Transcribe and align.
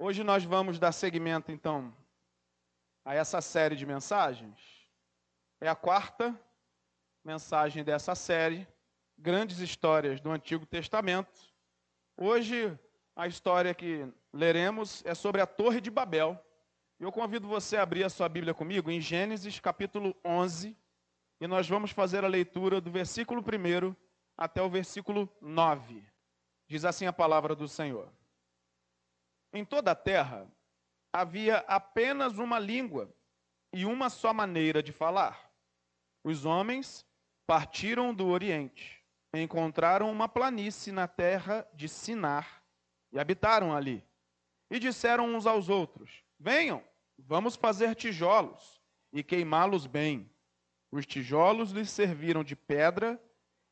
Hoje 0.00 0.22
nós 0.22 0.44
vamos 0.44 0.78
dar 0.78 0.92
seguimento, 0.92 1.50
então, 1.50 1.92
a 3.04 3.16
essa 3.16 3.40
série 3.40 3.74
de 3.74 3.84
mensagens. 3.84 4.56
É 5.60 5.68
a 5.68 5.74
quarta 5.74 6.40
mensagem 7.24 7.82
dessa 7.82 8.14
série, 8.14 8.64
Grandes 9.18 9.58
Histórias 9.58 10.20
do 10.20 10.30
Antigo 10.30 10.64
Testamento. 10.64 11.52
Hoje, 12.16 12.78
a 13.16 13.26
história 13.26 13.74
que 13.74 14.06
leremos 14.32 15.02
é 15.04 15.16
sobre 15.16 15.40
a 15.40 15.46
Torre 15.48 15.80
de 15.80 15.90
Babel. 15.90 16.40
Eu 17.00 17.10
convido 17.10 17.48
você 17.48 17.76
a 17.76 17.82
abrir 17.82 18.04
a 18.04 18.08
sua 18.08 18.28
Bíblia 18.28 18.54
comigo 18.54 18.92
em 18.92 19.00
Gênesis 19.00 19.58
capítulo 19.58 20.14
11, 20.24 20.76
e 21.40 21.46
nós 21.48 21.68
vamos 21.68 21.90
fazer 21.90 22.24
a 22.24 22.28
leitura 22.28 22.80
do 22.80 22.88
versículo 22.88 23.42
1 23.42 23.96
até 24.36 24.62
o 24.62 24.70
versículo 24.70 25.28
9. 25.40 26.06
Diz 26.68 26.84
assim 26.84 27.06
a 27.06 27.12
palavra 27.12 27.56
do 27.56 27.66
Senhor. 27.66 28.08
Em 29.52 29.64
toda 29.64 29.92
a 29.92 29.94
terra 29.94 30.46
havia 31.12 31.58
apenas 31.66 32.38
uma 32.38 32.58
língua 32.58 33.12
e 33.72 33.84
uma 33.84 34.10
só 34.10 34.32
maneira 34.32 34.82
de 34.82 34.92
falar. 34.92 35.50
Os 36.22 36.44
homens 36.44 37.06
partiram 37.46 38.14
do 38.14 38.26
Oriente, 38.26 39.02
encontraram 39.32 40.10
uma 40.10 40.28
planície 40.28 40.92
na 40.92 41.08
terra 41.08 41.66
de 41.72 41.88
Sinar 41.88 42.62
e 43.10 43.18
habitaram 43.18 43.74
ali. 43.74 44.04
E 44.70 44.78
disseram 44.78 45.34
uns 45.34 45.46
aos 45.46 45.70
outros: 45.70 46.22
Venham, 46.38 46.84
vamos 47.18 47.56
fazer 47.56 47.94
tijolos 47.94 48.82
e 49.12 49.22
queimá-los 49.22 49.86
bem. 49.86 50.30
Os 50.90 51.06
tijolos 51.06 51.70
lhes 51.70 51.90
serviram 51.90 52.44
de 52.44 52.54
pedra 52.54 53.22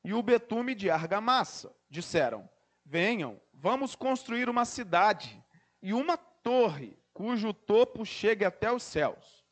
e 0.02 0.14
o 0.14 0.22
betume 0.22 0.74
de 0.74 0.90
argamassa. 0.90 1.74
Disseram: 1.90 2.48
Venham, 2.82 3.38
vamos 3.52 3.94
construir 3.94 4.48
uma 4.48 4.64
cidade 4.64 5.44
e 5.82 5.92
uma 5.92 6.16
torre 6.16 6.98
cujo 7.12 7.52
topo 7.52 8.04
chegue 8.04 8.44
até 8.44 8.70
os 8.70 8.82
céus, 8.82 9.44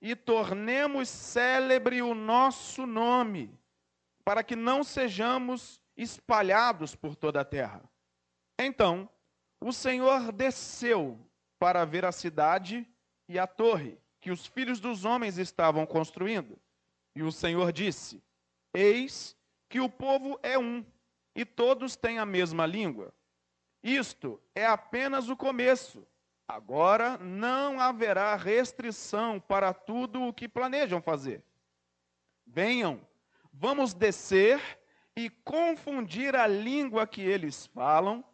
e 0.00 0.16
tornemos 0.16 1.08
célebre 1.08 2.02
o 2.02 2.14
nosso 2.14 2.84
nome, 2.84 3.56
para 4.24 4.42
que 4.42 4.56
não 4.56 4.82
sejamos 4.82 5.80
espalhados 5.96 6.96
por 6.96 7.14
toda 7.14 7.40
a 7.40 7.44
terra. 7.44 7.82
Então, 8.58 9.08
o 9.60 9.72
Senhor 9.72 10.32
desceu 10.32 11.18
para 11.58 11.84
ver 11.84 12.04
a 12.04 12.10
cidade 12.10 12.88
e 13.28 13.38
a 13.38 13.46
torre 13.46 13.96
que 14.20 14.30
os 14.30 14.46
filhos 14.46 14.80
dos 14.80 15.04
homens 15.04 15.38
estavam 15.38 15.86
construindo. 15.86 16.58
E 17.14 17.22
o 17.22 17.30
Senhor 17.30 17.72
disse: 17.72 18.22
Eis 18.74 19.36
que 19.68 19.80
o 19.80 19.88
povo 19.88 20.38
é 20.42 20.58
um, 20.58 20.84
e 21.34 21.44
todos 21.44 21.96
têm 21.96 22.18
a 22.18 22.26
mesma 22.26 22.66
língua. 22.66 23.14
Isto 23.82 24.40
é 24.54 24.64
apenas 24.64 25.28
o 25.28 25.36
começo. 25.36 26.06
Agora 26.46 27.16
não 27.18 27.80
haverá 27.80 28.34
restrição 28.36 29.40
para 29.40 29.72
tudo 29.72 30.22
o 30.22 30.32
que 30.32 30.48
planejam 30.48 31.00
fazer. 31.00 31.42
Venham, 32.46 33.00
vamos 33.52 33.94
descer 33.94 34.60
e 35.16 35.30
confundir 35.30 36.36
a 36.36 36.46
língua 36.46 37.06
que 37.06 37.22
eles 37.22 37.66
falam, 37.66 38.24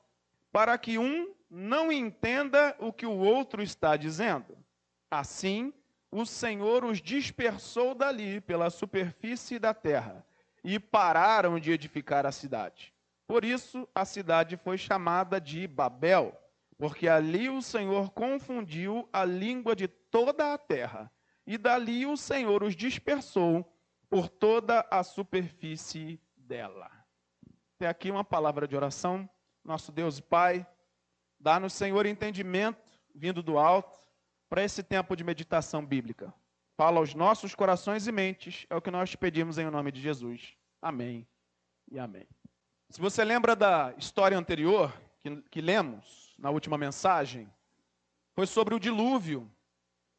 para 0.53 0.77
que 0.77 0.99
um 0.99 1.35
não 1.51 1.91
entenda 1.91 2.77
o 2.79 2.93
que 2.93 3.07
o 3.07 3.17
outro 3.19 3.63
está 3.63 3.97
dizendo. 3.97 4.57
Assim, 5.11 5.73
o 6.11 6.27
Senhor 6.27 6.85
os 6.85 7.01
dispersou 7.01 7.95
dali 7.95 8.41
pela 8.41 8.71
superfície 8.71 9.59
da 9.59 9.73
terra 9.73 10.27
e 10.63 10.79
pararam 10.79 11.59
de 11.59 11.71
edificar 11.71 12.27
a 12.27 12.33
cidade. 12.33 12.93
Por 13.29 13.45
isso 13.45 13.87
a 13.95 14.07
cidade 14.07 14.57
foi 14.57 14.79
chamada 14.79 15.39
de 15.39 15.69
Babel, 15.69 16.35
porque 16.79 17.07
ali 17.07 17.51
o 17.51 17.61
Senhor 17.61 18.11
confundiu 18.11 19.07
a 19.13 19.23
língua 19.23 19.77
de 19.77 19.87
toda 19.87 20.55
a 20.55 20.59
terra, 20.59 21.13
e 21.47 21.59
dali 21.59 22.07
o 22.07 22.17
Senhor 22.17 22.63
os 22.63 22.75
dispersou 22.75 23.71
por 24.09 24.31
toda 24.31 24.87
a 24.91 25.03
superfície 25.03 26.19
dela. 26.37 26.91
Tem 27.79 27.87
aqui 27.87 28.11
uma 28.11 28.25
palavra 28.25 28.67
de 28.67 28.75
oração. 28.75 29.29
Nosso 29.63 29.93
Deus 29.93 30.19
e 30.19 30.23
Pai, 30.23 30.67
dá-nos, 31.39 31.75
Senhor, 31.75 32.07
entendimento 32.07 32.99
vindo 33.15 33.43
do 33.43 33.59
alto 33.59 33.99
para 34.49 34.65
esse 34.65 34.83
tempo 34.83 35.15
de 35.15 35.23
meditação 35.23 35.85
bíblica. 35.85 36.33
Fala 36.77 36.99
aos 36.99 37.15
nossos 37.15 37.55
corações 37.55 38.07
e 38.07 38.13
mentes, 38.13 38.65
é 38.71 38.77
o 38.77 38.81
que 38.81 38.91
nós 38.91 39.15
pedimos 39.15 39.59
em 39.59 39.71
nome 39.71 39.93
de 39.93 40.01
Jesus. 40.01 40.57
Amém 40.81 41.29
e 41.91 41.99
amém. 41.99 42.27
Se 42.91 43.01
você 43.01 43.23
lembra 43.23 43.55
da 43.55 43.95
história 43.99 44.39
anterior 44.39 44.93
que, 45.21 45.43
que 45.51 45.61
lemos 45.61 46.35
na 46.39 46.51
última 46.51 46.79
mensagem, 46.79 47.53
foi 48.33 48.47
sobre 48.47 48.75
o 48.75 48.81
dilúvio. 48.81 49.51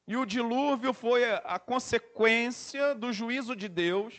E 0.07 0.15
o 0.15 0.25
dilúvio 0.25 0.93
foi 0.93 1.23
a 1.33 1.57
consequência 1.57 2.93
do 2.93 3.11
juízo 3.11 3.55
de 3.55 3.67
Deus 3.67 4.13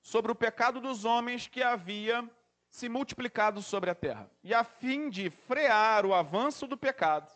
sobre 0.00 0.32
o 0.32 0.34
pecado 0.34 0.80
dos 0.80 1.04
homens 1.04 1.46
que 1.46 1.62
havia 1.62 2.28
se 2.68 2.88
multiplicado 2.88 3.62
sobre 3.62 3.88
a 3.88 3.94
terra. 3.94 4.30
E 4.42 4.52
a 4.52 4.64
fim 4.64 5.08
de 5.08 5.30
frear 5.30 6.04
o 6.04 6.12
avanço 6.12 6.66
do 6.66 6.76
pecado 6.76 7.30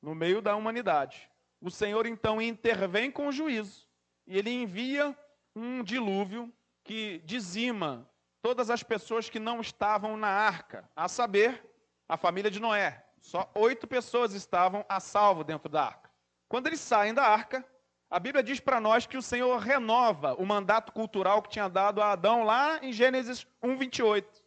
no 0.00 0.14
meio 0.14 0.40
da 0.40 0.56
humanidade, 0.56 1.30
o 1.60 1.70
Senhor 1.70 2.06
então 2.06 2.40
intervém 2.40 3.10
com 3.10 3.28
o 3.28 3.32
juízo 3.32 3.86
e 4.26 4.38
ele 4.38 4.50
envia 4.50 5.16
um 5.54 5.82
dilúvio 5.82 6.52
que 6.82 7.20
dizima 7.24 8.08
todas 8.44 8.68
as 8.68 8.82
pessoas 8.82 9.30
que 9.30 9.38
não 9.38 9.62
estavam 9.62 10.18
na 10.18 10.28
arca, 10.28 10.86
a 10.94 11.08
saber, 11.08 11.64
a 12.06 12.14
família 12.14 12.50
de 12.50 12.60
Noé. 12.60 13.02
Só 13.18 13.50
oito 13.54 13.86
pessoas 13.86 14.34
estavam 14.34 14.84
a 14.86 15.00
salvo 15.00 15.42
dentro 15.42 15.66
da 15.66 15.84
arca. 15.84 16.10
Quando 16.46 16.66
eles 16.66 16.80
saem 16.80 17.14
da 17.14 17.22
arca, 17.22 17.64
a 18.10 18.18
Bíblia 18.18 18.44
diz 18.44 18.60
para 18.60 18.82
nós 18.82 19.06
que 19.06 19.16
o 19.16 19.22
Senhor 19.22 19.58
renova 19.58 20.34
o 20.34 20.44
mandato 20.44 20.92
cultural 20.92 21.40
que 21.40 21.48
tinha 21.48 21.70
dado 21.70 22.02
a 22.02 22.12
Adão 22.12 22.44
lá 22.44 22.80
em 22.82 22.92
Gênesis 22.92 23.46
1:28. 23.62 24.44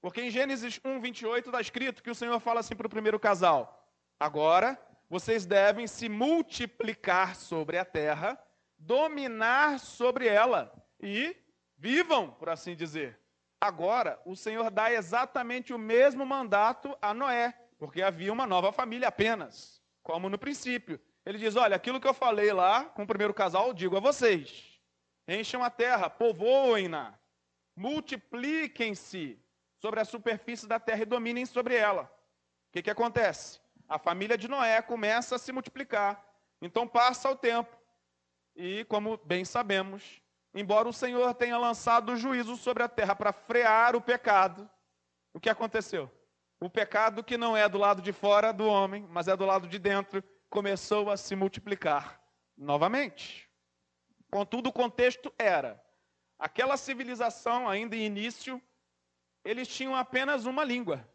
Porque 0.00 0.20
em 0.20 0.30
Gênesis 0.30 0.78
1:28 0.78 1.46
está 1.46 1.60
escrito 1.60 2.00
que 2.00 2.12
o 2.12 2.14
Senhor 2.14 2.38
fala 2.38 2.60
assim 2.60 2.76
para 2.76 2.86
o 2.86 2.90
primeiro 2.90 3.18
casal: 3.18 3.92
Agora 4.20 4.80
vocês 5.10 5.44
devem 5.44 5.88
se 5.88 6.08
multiplicar 6.08 7.34
sobre 7.34 7.76
a 7.76 7.84
terra, 7.84 8.40
dominar 8.78 9.80
sobre 9.80 10.28
ela 10.28 10.72
e 11.00 11.36
vivam, 11.76 12.30
por 12.30 12.48
assim 12.48 12.76
dizer. 12.76 13.20
Agora, 13.62 14.20
o 14.24 14.34
Senhor 14.34 14.72
dá 14.72 14.92
exatamente 14.92 15.72
o 15.72 15.78
mesmo 15.78 16.26
mandato 16.26 16.98
a 17.00 17.14
Noé, 17.14 17.54
porque 17.78 18.02
havia 18.02 18.32
uma 18.32 18.44
nova 18.44 18.72
família 18.72 19.06
apenas, 19.06 19.80
como 20.02 20.28
no 20.28 20.36
princípio. 20.36 21.00
Ele 21.24 21.38
diz: 21.38 21.54
Olha, 21.54 21.76
aquilo 21.76 22.00
que 22.00 22.08
eu 22.08 22.12
falei 22.12 22.52
lá 22.52 22.86
com 22.86 23.04
o 23.04 23.06
primeiro 23.06 23.32
casal, 23.32 23.72
digo 23.72 23.96
a 23.96 24.00
vocês: 24.00 24.80
encham 25.28 25.62
a 25.62 25.70
terra, 25.70 26.10
povoem-na, 26.10 27.16
multipliquem-se 27.76 29.40
sobre 29.78 30.00
a 30.00 30.04
superfície 30.04 30.66
da 30.66 30.80
terra 30.80 31.02
e 31.02 31.06
dominem 31.06 31.46
sobre 31.46 31.76
ela. 31.76 32.12
O 32.68 32.72
que, 32.72 32.82
que 32.82 32.90
acontece? 32.90 33.60
A 33.88 33.96
família 33.96 34.36
de 34.36 34.48
Noé 34.48 34.82
começa 34.82 35.36
a 35.36 35.38
se 35.38 35.52
multiplicar. 35.52 36.20
Então 36.60 36.88
passa 36.88 37.30
o 37.30 37.36
tempo. 37.36 37.76
E, 38.56 38.84
como 38.86 39.18
bem 39.18 39.44
sabemos, 39.44 40.20
embora 40.54 40.88
o 40.88 40.92
Senhor 40.92 41.34
tenha 41.34 41.56
lançado 41.58 42.12
o 42.12 42.16
juízo 42.16 42.56
sobre 42.56 42.82
a 42.82 42.88
terra 42.88 43.14
para 43.14 43.32
frear 43.32 43.96
o 43.96 44.00
pecado, 44.00 44.68
o 45.32 45.40
que 45.40 45.48
aconteceu? 45.48 46.10
O 46.60 46.68
pecado 46.68 47.24
que 47.24 47.36
não 47.36 47.56
é 47.56 47.68
do 47.68 47.78
lado 47.78 48.02
de 48.02 48.12
fora 48.12 48.52
do 48.52 48.66
homem, 48.66 49.06
mas 49.10 49.28
é 49.28 49.36
do 49.36 49.46
lado 49.46 49.66
de 49.66 49.78
dentro, 49.78 50.22
começou 50.48 51.10
a 51.10 51.16
se 51.16 51.34
multiplicar 51.34 52.20
novamente. 52.56 53.48
Contudo, 54.30 54.68
o 54.68 54.72
contexto 54.72 55.32
era: 55.38 55.82
aquela 56.38 56.76
civilização, 56.76 57.68
ainda 57.68 57.96
em 57.96 58.04
início, 58.04 58.62
eles 59.44 59.66
tinham 59.66 59.96
apenas 59.96 60.44
uma 60.44 60.62
língua. 60.62 61.08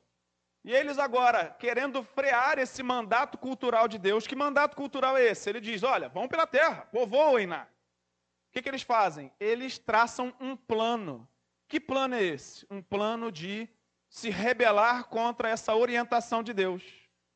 E 0.66 0.74
eles 0.74 0.98
agora, 0.98 1.52
querendo 1.52 2.04
frear 2.04 2.60
esse 2.60 2.84
mandato 2.84 3.38
cultural 3.38 3.88
de 3.88 3.98
Deus, 3.98 4.28
que 4.28 4.36
mandato 4.36 4.76
cultural 4.76 5.16
é 5.16 5.26
esse? 5.28 5.50
Ele 5.50 5.62
diz: 5.62 5.84
olha, 5.84 6.10
vão 6.10 6.28
pela 6.28 6.46
terra, 6.46 6.88
povoem-na 6.92 7.68
que, 8.58 8.64
que 8.64 8.70
eles 8.70 8.82
fazem? 8.82 9.32
Eles 9.40 9.78
traçam 9.78 10.34
um 10.40 10.56
plano. 10.56 11.28
Que 11.68 11.80
plano 11.80 12.16
é 12.16 12.24
esse? 12.24 12.66
Um 12.72 12.82
plano 12.82 13.32
de 13.32 13.70
se 14.10 14.30
rebelar 14.30 15.06
contra 15.06 15.50
essa 15.50 15.76
orientação 15.76 16.42
de 16.42 16.54
Deus, 16.54 16.84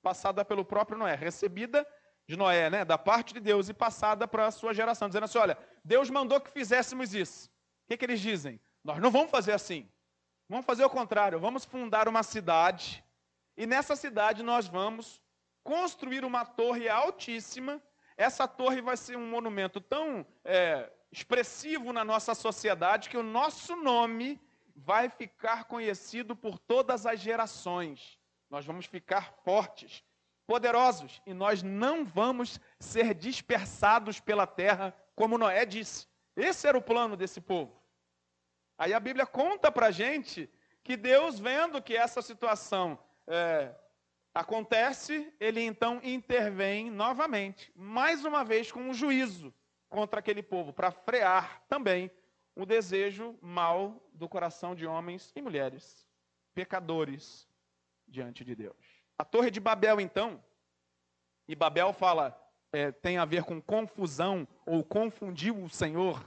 passada 0.02 0.44
pelo 0.44 0.66
próprio 0.66 0.98
Noé, 0.98 1.14
recebida 1.14 1.86
de 2.28 2.36
Noé, 2.36 2.70
né, 2.70 2.86
da 2.86 2.98
parte 2.98 3.34
de 3.34 3.40
Deus 3.40 3.70
e 3.70 3.74
passada 3.74 4.28
para 4.28 4.48
a 4.48 4.52
sua 4.52 4.74
geração, 4.74 5.08
dizendo 5.08 5.26
assim: 5.26 5.38
olha, 5.38 5.58
Deus 5.84 6.10
mandou 6.10 6.40
que 6.42 6.50
fizéssemos 6.50 7.14
isso. 7.14 7.50
O 7.50 7.90
que, 7.90 7.98
que 7.98 8.06
eles 8.06 8.20
dizem? 8.20 8.60
Nós 8.84 9.00
não 9.00 9.12
vamos 9.12 9.30
fazer 9.30 9.52
assim. 9.52 9.88
Vamos 10.50 10.66
fazer 10.66 10.84
o 10.84 10.90
contrário. 10.90 11.40
Vamos 11.40 11.66
fundar 11.66 12.08
uma 12.08 12.24
cidade 12.24 13.04
e 13.56 13.68
nessa 13.68 13.96
cidade 13.96 14.42
nós 14.42 14.68
vamos 14.68 15.22
construir 15.64 16.26
uma 16.26 16.46
torre 16.46 16.90
altíssima. 16.90 17.80
Essa 18.18 18.48
torre 18.48 18.82
vai 18.82 18.98
ser 18.98 19.18
um 19.18 19.30
monumento 19.30 19.80
tão 19.80 20.26
é, 20.44 20.92
expressivo 21.12 21.92
na 21.92 22.06
nossa 22.06 22.34
sociedade 22.34 23.10
que 23.10 23.18
o 23.18 23.24
nosso 23.24 23.76
nome 23.76 24.40
vai 24.76 25.10
ficar 25.10 25.66
conhecido 25.66 26.36
por 26.36 26.58
todas 26.58 27.06
as 27.06 27.20
gerações. 27.20 28.18
Nós 28.50 28.66
vamos 28.66 28.86
ficar 28.86 29.34
fortes. 29.44 30.04
poderosos, 30.48 31.22
e 31.26 31.34
nós 31.34 31.64
não 31.64 32.04
vamos 32.04 32.60
ser 32.78 33.14
dispersados 33.14 34.20
pela 34.20 34.46
terra, 34.46 34.94
como 35.16 35.38
Noé 35.38 35.66
disse. 35.66 36.08
Esse 36.36 36.68
era 36.68 36.78
o 36.78 36.82
plano 36.82 37.16
desse 37.16 37.40
povo. 37.40 37.82
Aí 38.78 38.94
a 38.94 39.00
Bíblia 39.00 39.26
conta 39.26 39.72
para 39.72 39.92
gente 39.92 40.50
que 40.84 40.98
Deus, 40.98 41.40
vendo 41.40 41.82
que 41.82 41.96
essa 41.96 42.22
situação 42.22 43.00
é, 43.28 43.74
acontece, 44.34 45.34
ele 45.40 45.62
então 45.62 46.02
intervém 46.04 46.90
novamente, 46.92 47.72
mais 47.74 48.26
uma 48.26 48.44
vez 48.44 48.72
com 48.72 48.82
um 48.82 48.94
juízo 48.94 49.54
contra 49.92 50.22
aquele 50.22 50.42
povo, 50.42 50.72
para 50.72 50.90
frear 50.90 51.62
também 51.68 52.10
o 52.56 52.66
desejo 52.66 53.38
mal 53.42 54.02
do 54.14 54.28
coração 54.28 54.74
de 54.74 54.88
homens 54.88 55.32
e 55.36 55.42
mulheres, 55.42 56.08
pecadores 56.54 57.48
diante 58.08 58.44
de 58.44 58.56
Deus. 58.56 58.78
A 59.20 59.26
Torre 59.26 59.52
de 59.52 59.60
Babel, 59.60 60.00
então, 60.00 60.42
e 61.46 61.56
Babel 61.56 61.92
fala, 61.92 62.36
é, 62.72 62.90
tem 62.90 63.18
a 63.18 63.26
ver 63.26 63.44
com 63.44 63.62
confusão 63.62 64.48
ou 64.66 64.82
confundiu 64.82 65.62
o 65.62 65.70
Senhor. 65.70 66.26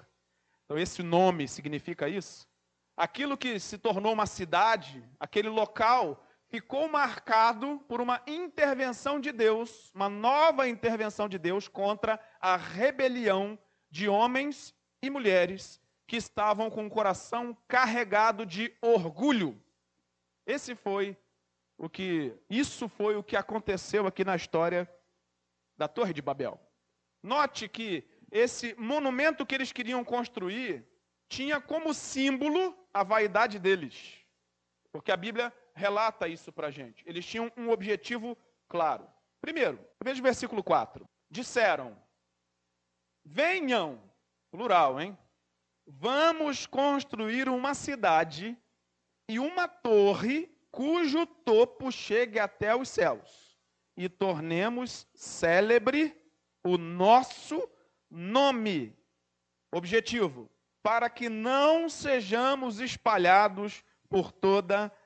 Então, 0.64 0.78
esse 0.78 1.02
nome 1.02 1.48
significa 1.48 2.06
isso. 2.06 2.46
Aquilo 2.94 3.36
que 3.36 3.58
se 3.58 3.78
tornou 3.78 4.12
uma 4.12 4.26
cidade, 4.26 5.02
aquele 5.18 5.48
local 5.48 6.22
ficou 6.54 6.88
marcado 6.88 7.80
por 7.88 8.00
uma 8.00 8.22
intervenção 8.28 9.18
de 9.18 9.32
Deus, 9.32 9.90
uma 9.92 10.08
nova 10.08 10.68
intervenção 10.68 11.28
de 11.28 11.36
Deus 11.36 11.66
contra 11.66 12.20
a 12.40 12.56
rebelião 12.56 13.58
de 13.90 14.08
homens 14.08 14.72
e 15.02 15.10
mulheres 15.10 15.80
que 16.06 16.14
estavam 16.14 16.70
com 16.70 16.86
o 16.86 16.90
coração 16.90 17.58
carregado 17.66 18.46
de 18.46 18.72
orgulho. 18.80 19.60
Esse 20.46 20.76
foi 20.76 21.16
o 21.76 21.88
que 21.88 22.32
isso 22.48 22.88
foi 22.88 23.16
o 23.16 23.24
que 23.24 23.34
aconteceu 23.34 24.06
aqui 24.06 24.24
na 24.24 24.36
história 24.36 24.88
da 25.76 25.88
Torre 25.88 26.12
de 26.12 26.22
Babel. 26.22 26.60
Note 27.20 27.68
que 27.68 28.08
esse 28.30 28.76
monumento 28.78 29.44
que 29.44 29.56
eles 29.56 29.72
queriam 29.72 30.04
construir 30.04 30.86
tinha 31.28 31.60
como 31.60 31.92
símbolo 31.92 32.78
a 32.92 33.02
vaidade 33.02 33.58
deles. 33.58 34.24
Porque 34.92 35.10
a 35.10 35.16
Bíblia 35.16 35.52
relata 35.74 36.28
isso 36.28 36.52
para 36.52 36.68
a 36.68 36.70
gente. 36.70 37.02
Eles 37.06 37.26
tinham 37.26 37.50
um 37.56 37.70
objetivo 37.70 38.36
claro. 38.68 39.06
Primeiro, 39.40 39.78
veja 40.02 40.20
o 40.20 40.22
versículo 40.22 40.62
4. 40.62 41.04
Disseram: 41.30 41.96
Venham, 43.24 44.00
plural, 44.50 45.00
hein? 45.00 45.18
Vamos 45.86 46.66
construir 46.66 47.48
uma 47.48 47.74
cidade 47.74 48.56
e 49.28 49.38
uma 49.38 49.68
torre 49.68 50.50
cujo 50.70 51.26
topo 51.26 51.92
chegue 51.92 52.38
até 52.38 52.74
os 52.74 52.88
céus, 52.88 53.58
e 53.96 54.08
tornemos 54.08 55.06
célebre 55.14 56.20
o 56.64 56.78
nosso 56.78 57.68
nome. 58.10 58.96
Objetivo: 59.72 60.50
para 60.82 61.08
que 61.08 61.28
não 61.28 61.88
sejamos 61.88 62.80
espalhados 62.80 63.82
por 64.08 64.30
toda 64.30 64.86
a 64.86 65.03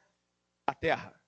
a 0.68 0.74
terra. 0.74 1.18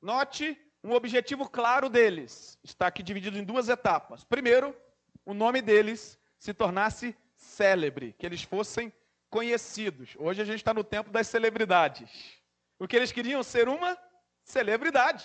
Note 0.00 0.58
um 0.84 0.92
objetivo 0.92 1.48
claro 1.48 1.88
deles. 1.88 2.58
Está 2.62 2.88
aqui 2.88 3.02
dividido 3.02 3.38
em 3.38 3.44
duas 3.44 3.70
etapas. 3.70 4.22
Primeiro, 4.22 4.76
o 5.24 5.32
nome 5.32 5.62
deles 5.62 6.18
se 6.38 6.52
tornasse 6.52 7.16
célebre, 7.34 8.12
que 8.18 8.26
eles 8.26 8.42
fossem 8.42 8.92
conhecidos. 9.30 10.14
Hoje 10.18 10.42
a 10.42 10.44
gente 10.44 10.56
está 10.56 10.74
no 10.74 10.84
tempo 10.84 11.10
das 11.10 11.26
celebridades. 11.26 12.38
O 12.78 12.86
que 12.86 12.96
eles 12.96 13.12
queriam 13.12 13.42
ser 13.42 13.66
uma 13.66 13.96
celebridade. 14.44 15.24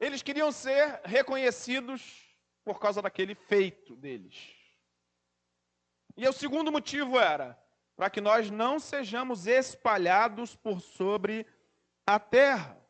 Eles 0.00 0.22
queriam 0.22 0.50
ser 0.50 1.00
reconhecidos 1.04 2.34
por 2.64 2.80
causa 2.80 3.00
daquele 3.00 3.36
feito 3.36 3.94
deles. 3.94 4.34
E 6.16 6.26
o 6.26 6.32
segundo 6.32 6.72
motivo 6.72 7.16
era 7.16 7.56
para 7.94 8.10
que 8.10 8.20
nós 8.20 8.50
não 8.50 8.80
sejamos 8.80 9.46
espalhados 9.46 10.56
por 10.56 10.80
sobre 10.80 11.46
a 12.06 12.18
terra. 12.20 12.80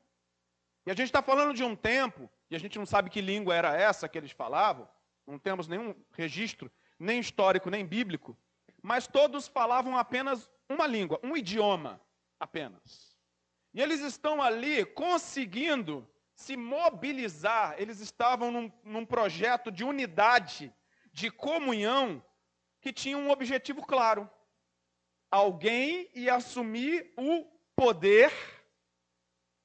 E 0.85 0.91
a 0.91 0.95
gente 0.95 1.07
está 1.07 1.23
falando 1.23 1.55
de 1.55 1.65
um 1.65 1.75
tempo, 1.75 2.31
e 2.51 2.55
a 2.55 2.59
gente 2.59 2.79
não 2.79 2.87
sabe 2.87 3.11
que 3.11 3.21
língua 3.21 3.55
era 3.55 3.77
essa 3.77 4.09
que 4.09 4.19
eles 4.19 4.31
falavam, 4.31 4.89
não 5.27 5.39
temos 5.39 5.67
nenhum 5.67 5.95
registro, 6.13 6.71
nem 6.99 7.19
histórico, 7.19 7.71
nem 7.71 7.85
bíblico, 7.85 8.37
mas 8.83 9.09
todos 9.09 9.49
falavam 9.49 9.97
apenas 9.97 10.51
uma 10.69 10.87
língua, 10.87 11.19
um 11.25 11.37
idioma 11.37 12.01
apenas. 12.39 13.17
E 13.75 13.83
eles 13.83 14.01
estão 14.01 14.41
ali 14.41 14.85
conseguindo 14.85 16.09
se 16.35 16.57
mobilizar, 16.57 17.75
eles 17.79 18.01
estavam 18.01 18.53
num, 18.53 18.73
num 18.85 19.05
projeto 19.05 19.73
de 19.73 19.83
unidade, 19.83 20.73
de 21.13 21.31
comunhão, 21.31 22.23
que 22.81 22.93
tinha 22.93 23.19
um 23.19 23.31
objetivo 23.31 23.85
claro. 23.85 24.31
Alguém 25.31 26.09
ia 26.15 26.37
assumir 26.37 27.13
o 27.17 27.45
poder 27.75 28.31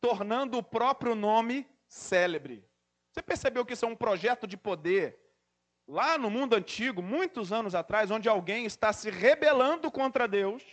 tornando 0.01 0.57
o 0.57 0.63
próprio 0.63 1.13
nome 1.13 1.65
célebre. 1.87 2.67
Você 3.11 3.21
percebeu 3.21 3.65
que 3.65 3.73
isso 3.73 3.85
é 3.85 3.87
um 3.87 3.95
projeto 3.95 4.47
de 4.47 4.57
poder 4.57 5.19
lá 5.87 6.17
no 6.17 6.29
mundo 6.29 6.55
antigo, 6.55 7.01
muitos 7.01 7.51
anos 7.53 7.75
atrás, 7.75 8.09
onde 8.09 8.27
alguém 8.27 8.65
está 8.65 8.91
se 8.91 9.09
rebelando 9.09 9.91
contra 9.91 10.27
Deus 10.27 10.63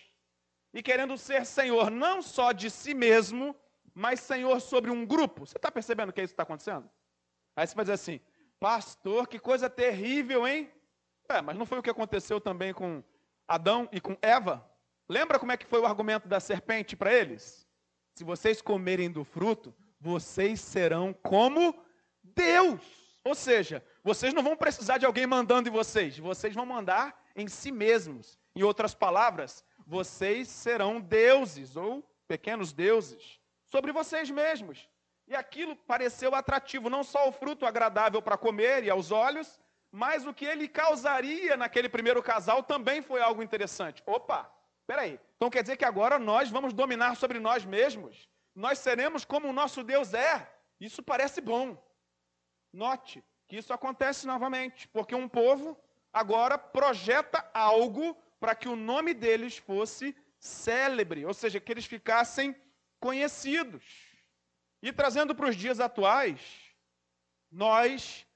e 0.73 0.83
querendo 0.83 1.17
ser 1.19 1.45
senhor 1.45 1.91
não 1.91 2.23
só 2.23 2.53
de 2.53 2.71
si 2.71 2.95
mesmo, 2.95 3.55
mas 3.95 4.21
senhor 4.21 4.61
sobre 4.61 4.91
um 4.91 5.05
grupo. 5.05 5.45
Você 5.45 5.59
está 5.59 5.71
percebendo 5.71 6.13
que 6.13 6.23
isso 6.23 6.33
está 6.33 6.45
acontecendo? 6.45 6.89
Aí 7.57 7.67
você 7.67 7.75
vai 7.75 7.85
dizer 7.85 7.95
assim, 7.95 8.21
pastor, 8.61 9.27
que 9.29 9.39
coisa 9.39 9.69
terrível, 9.69 10.47
hein? 10.47 10.73
É, 11.29 11.43
mas 11.43 11.57
não 11.57 11.67
foi 11.67 11.79
o 11.79 11.83
que 11.83 11.91
aconteceu 11.91 12.41
também 12.41 12.73
com 12.73 13.03
Adão 13.47 13.89
e 13.93 14.01
com 14.01 14.17
Eva? 14.23 14.65
Lembra 15.09 15.39
como 15.39 15.53
é 15.53 15.57
que 15.57 15.67
foi 15.67 15.81
o 15.81 15.87
argumento 15.87 16.29
da 16.29 16.39
serpente 16.39 16.97
para 16.97 17.13
eles? 17.13 17.68
Se 18.19 18.25
vocês 18.25 18.61
comerem 18.61 19.09
do 19.09 19.23
fruto, 19.23 19.73
vocês 20.01 20.61
serão 20.61 21.13
como 21.13 21.73
Deus. 22.21 22.81
Ou 23.23 23.33
seja, 23.33 23.81
vocês 24.03 24.35
não 24.35 24.43
vão 24.43 24.57
precisar 24.57 24.99
de 24.99 25.07
alguém 25.07 25.25
mandando 25.25 25.69
em 25.69 25.73
vocês, 25.73 26.19
vocês 26.19 26.53
vão 26.53 26.67
mandar 26.67 27.17
em 27.37 27.47
si 27.47 27.71
mesmos. 27.71 28.37
Em 28.57 28.65
outras 28.65 28.93
palavras, 28.93 29.65
vocês 29.87 30.49
serão 30.49 31.01
deuses 31.01 31.77
ou 31.77 32.03
pequenos 32.27 32.73
deuses 32.73 33.39
sobre 33.63 33.93
vocês 33.93 34.29
mesmos. 34.29 34.89
E 35.29 35.37
aquilo 35.37 35.77
pareceu 35.77 36.35
atrativo, 36.35 36.91
não 36.91 37.05
só 37.05 37.29
o 37.29 37.33
fruto 37.33 37.65
agradável 37.65 38.21
para 38.21 38.37
comer 38.37 38.83
e 38.83 38.91
aos 38.91 39.13
olhos, 39.13 39.61
mas 39.93 40.27
o 40.27 40.35
que 40.35 40.45
ele 40.45 40.67
causaria 40.67 41.57
naquele 41.57 41.89
primeiro 41.89 42.21
casal 42.21 42.65
também 42.65 43.01
foi 43.01 43.21
algo 43.23 43.45
interessante. 43.45 44.03
Opa, 44.05 44.53
Peraí, 44.89 45.21
então 45.37 45.51
quer 45.51 45.61
dizer 45.61 45.77
que 45.77 45.85
agora 45.85 46.19
nós 46.19 46.49
vamos 46.49 46.73
dominar 46.73 47.15
sobre 47.15 47.39
nós 47.39 47.63
mesmos? 47.63 48.27
Nós 48.55 48.79
seremos 48.79 49.23
como 49.23 49.47
o 49.47 49.53
nosso 49.53 49.85
Deus 49.85 50.15
é? 50.15 50.51
Isso 50.81 51.03
parece 51.03 51.43
bom. 51.43 51.77
Note 52.73 53.23
que 53.47 53.59
isso 53.59 53.71
acontece 53.71 54.27
novamente, 54.27 54.89
porque 54.89 55.15
um 55.15 55.29
povo 55.29 55.79
agora 56.11 56.57
projeta 56.57 57.47
algo 57.53 58.17
para 58.41 58.55
que 58.55 58.67
o 58.67 58.77
nome 58.77 59.13
deles 59.13 59.59
fosse 59.59 60.17
célebre, 60.39 61.27
ou 61.27 61.35
seja, 61.35 61.61
que 61.61 61.71
eles 61.71 61.85
ficassem 61.85 62.57
conhecidos. 62.99 63.85
E 64.83 64.91
trazendo 64.91 65.35
para 65.35 65.51
os 65.51 65.57
dias 65.57 65.81
atuais, 65.81 66.41
nós 67.53 68.27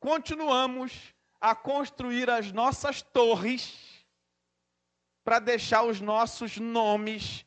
continuamos 0.00 1.14
a 1.38 1.54
construir 1.54 2.30
as 2.30 2.50
nossas 2.50 3.02
torres 3.02 3.87
para 5.28 5.40
deixar 5.40 5.82
os 5.82 6.00
nossos 6.00 6.56
nomes 6.56 7.44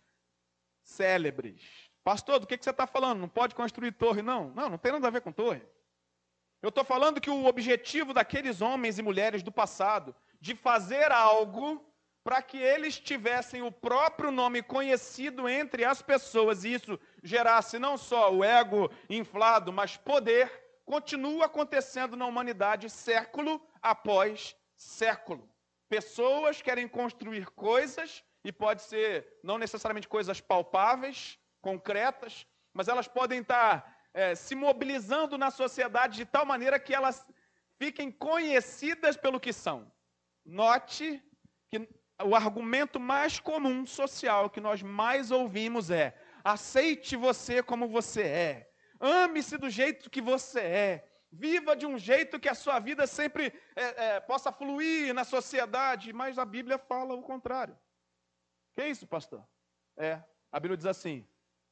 célebres. 0.84 1.90
Pastor, 2.04 2.38
do 2.38 2.46
que, 2.46 2.56
que 2.56 2.64
você 2.64 2.70
está 2.70 2.86
falando? 2.86 3.22
Não 3.22 3.28
pode 3.28 3.56
construir 3.56 3.92
torre, 3.94 4.22
não? 4.22 4.52
Não, 4.52 4.70
não 4.70 4.78
tem 4.78 4.92
nada 4.92 5.08
a 5.08 5.10
ver 5.10 5.22
com 5.22 5.32
torre. 5.32 5.64
Eu 6.62 6.70
estou 6.70 6.84
falando 6.84 7.20
que 7.20 7.32
o 7.32 7.48
objetivo 7.48 8.14
daqueles 8.14 8.62
homens 8.62 9.00
e 9.00 9.02
mulheres 9.02 9.42
do 9.42 9.52
passado, 9.52 10.16
de 10.40 10.54
fazer 10.54 11.12
algo 11.12 11.84
para 12.24 12.40
que 12.44 12.58
eles 12.58 13.00
tivessem 13.00 13.64
o 13.64 13.72
próprio 13.72 14.30
nome 14.30 14.62
conhecido 14.62 15.50
entre 15.50 15.84
as 15.84 16.04
pessoas, 16.04 16.64
e 16.64 16.74
isso 16.74 17.00
gerasse 17.24 17.80
não 17.80 17.98
só 17.98 18.32
o 18.32 18.44
ego 18.44 18.92
inflado, 19.10 19.74
mas 19.74 19.98
poder, 19.98 20.52
continua 20.86 21.46
acontecendo 21.46 22.16
na 22.16 22.28
humanidade 22.28 22.92
século 22.92 23.60
após 23.82 24.56
século. 24.78 25.51
Pessoas 25.92 26.62
querem 26.62 26.88
construir 26.88 27.48
coisas, 27.48 28.24
e 28.46 28.50
pode 28.50 28.82
ser 28.82 29.28
não 29.44 29.58
necessariamente 29.58 30.08
coisas 30.08 30.40
palpáveis, 30.40 31.38
concretas, 31.62 32.48
mas 32.74 32.88
elas 32.88 33.10
podem 33.10 33.42
estar 33.42 33.74
é, 34.14 34.34
se 34.34 34.56
mobilizando 34.56 35.38
na 35.38 35.52
sociedade 35.52 36.16
de 36.16 36.26
tal 36.26 36.46
maneira 36.46 36.80
que 36.80 36.96
elas 36.96 37.28
fiquem 37.78 38.10
conhecidas 38.10 39.18
pelo 39.18 39.38
que 39.38 39.52
são. 39.52 39.92
Note 40.46 41.22
que 41.70 41.86
o 42.24 42.38
argumento 42.38 42.98
mais 42.98 43.38
comum 43.38 43.86
social 43.86 44.50
que 44.50 44.62
nós 44.62 44.82
mais 44.82 45.30
ouvimos 45.30 45.92
é: 45.92 46.16
aceite 46.42 47.18
você 47.18 47.62
como 47.62 47.90
você 47.90 48.22
é. 48.22 48.72
Ame-se 48.98 49.58
do 49.58 49.70
jeito 49.70 50.10
que 50.10 50.22
você 50.22 50.62
é. 50.62 51.11
Viva 51.32 51.76
de 51.76 51.86
um 51.86 51.98
jeito 51.98 52.40
que 52.40 52.50
a 52.50 52.56
sua 52.56 52.80
vida 52.80 53.08
sempre 53.08 53.54
é, 53.76 54.16
é, 54.16 54.20
possa 54.20 54.52
fluir 54.52 55.14
na 55.14 55.24
sociedade. 55.24 56.12
Mas 56.12 56.38
a 56.38 56.46
Bíblia 56.46 56.78
fala 56.78 57.14
o 57.14 57.22
contrário. 57.22 57.78
Que 58.74 58.82
é 58.82 58.90
isso, 58.90 59.08
pastor? 59.08 59.46
É, 59.98 60.22
a 60.52 60.60
Bíblia 60.60 60.78
diz 60.78 60.86
assim: 60.86 61.26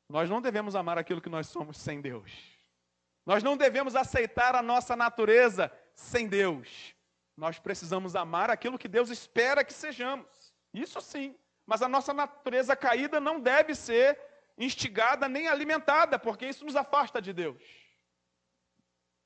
nós 0.08 0.30
não 0.30 0.42
devemos 0.42 0.75
amar 0.75 0.98
aquilo 0.98 1.22
que 1.22 1.30
nós 1.30 1.48
somos 1.48 1.78
sem 1.78 2.01
Deus. 2.01 2.32
Nós 3.25 3.44
não 3.44 3.56
devemos 3.56 3.96
aceitar 3.96 4.56
a 4.56 4.62
nossa 4.62 4.96
natureza 4.96 5.72
sem 5.94 6.28
Deus. 6.28 6.96
Nós 7.38 7.60
precisamos 7.60 8.16
amar 8.16 8.50
aquilo 8.50 8.80
que 8.80 8.88
Deus 8.88 9.10
espera 9.10 9.63
que 9.63 9.74
sejamos. 9.74 10.28
Isso 10.74 11.00
sim. 11.00 11.36
Mas 11.66 11.84
a 11.84 11.88
nossa 11.88 12.12
natureza 12.12 12.75
caída 12.75 13.20
não 13.20 13.39
deve 13.39 13.75
ser 13.75 14.20
instigada 14.58 15.30
nem 15.30 15.48
alimentada, 15.48 16.18
porque 16.18 16.48
isso 16.48 16.66
nos 16.66 16.75
afasta 16.75 17.22
de 17.22 17.32
Deus. 17.32 17.62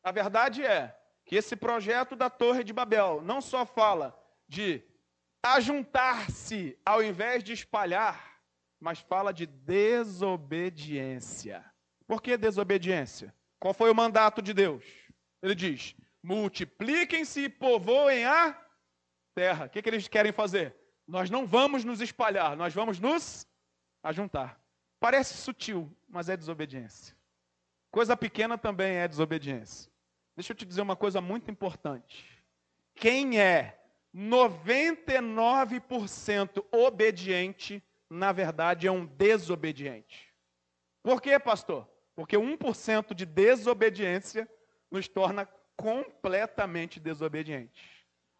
A 0.04 0.12
verdade 0.12 0.64
é 0.64 0.96
que 1.26 1.36
esse 1.36 1.56
projeto 1.56 2.16
da 2.16 2.30
Torre 2.30 2.64
de 2.64 2.74
Babel 2.74 3.22
não 3.22 3.40
só 3.40 3.64
fala 3.66 4.20
de 4.48 4.84
ajuntar-se 5.42 6.78
ao 6.86 7.02
invés 7.02 7.44
de 7.44 7.54
espalhar, 7.54 8.38
mas 8.80 9.00
fala 9.00 9.34
de 9.34 9.46
desobediência. 9.46 11.64
Por 12.06 12.22
que 12.22 12.36
desobediência? 12.36 13.34
Qual 13.60 13.74
foi 13.74 13.90
o 13.90 13.96
mandato 13.96 14.42
de 14.42 14.54
Deus? 14.54 14.84
Ele 15.42 15.56
diz: 15.56 15.96
multipliquem-se 16.22 17.46
e 17.46 17.50
povoem 17.50 18.26
a 18.26 18.62
terra. 19.34 19.66
O 19.66 19.70
que, 19.70 19.82
que 19.82 19.90
eles 19.90 20.10
querem 20.10 20.34
fazer? 20.34 20.76
Nós 21.08 21.30
não 21.30 21.48
vamos 21.48 21.86
nos 21.86 22.02
espalhar, 22.02 22.58
nós 22.58 22.74
vamos 22.74 23.00
nos 23.00 23.48
ajuntar. 24.04 24.60
Parece 25.00 25.36
sutil, 25.36 25.90
mas 26.10 26.28
é 26.28 26.36
desobediência. 26.36 27.16
Coisa 27.90 28.18
pequena 28.18 28.58
também 28.58 28.96
é 28.96 29.08
desobediência. 29.08 29.93
Deixa 30.36 30.52
eu 30.52 30.58
te 30.58 30.66
dizer 30.66 30.82
uma 30.82 30.96
coisa 30.96 31.22
muito 31.22 31.52
importante. 31.52 32.26
Quem 32.96 33.40
é 33.40 33.80
99% 34.16 36.66
obediente, 36.72 37.84
na 38.10 38.32
verdade, 38.32 38.88
é 38.88 38.92
um 38.92 39.06
desobediente. 39.06 40.34
Por 41.02 41.22
quê, 41.22 41.38
pastor? 41.40 41.90
Porque 42.16 42.38
1% 42.38 43.14
de 43.14 43.26
desobediência 43.26 44.50
nos 44.90 45.08
torna 45.08 45.48
completamente 45.76 47.00
desobedientes. 47.00 47.84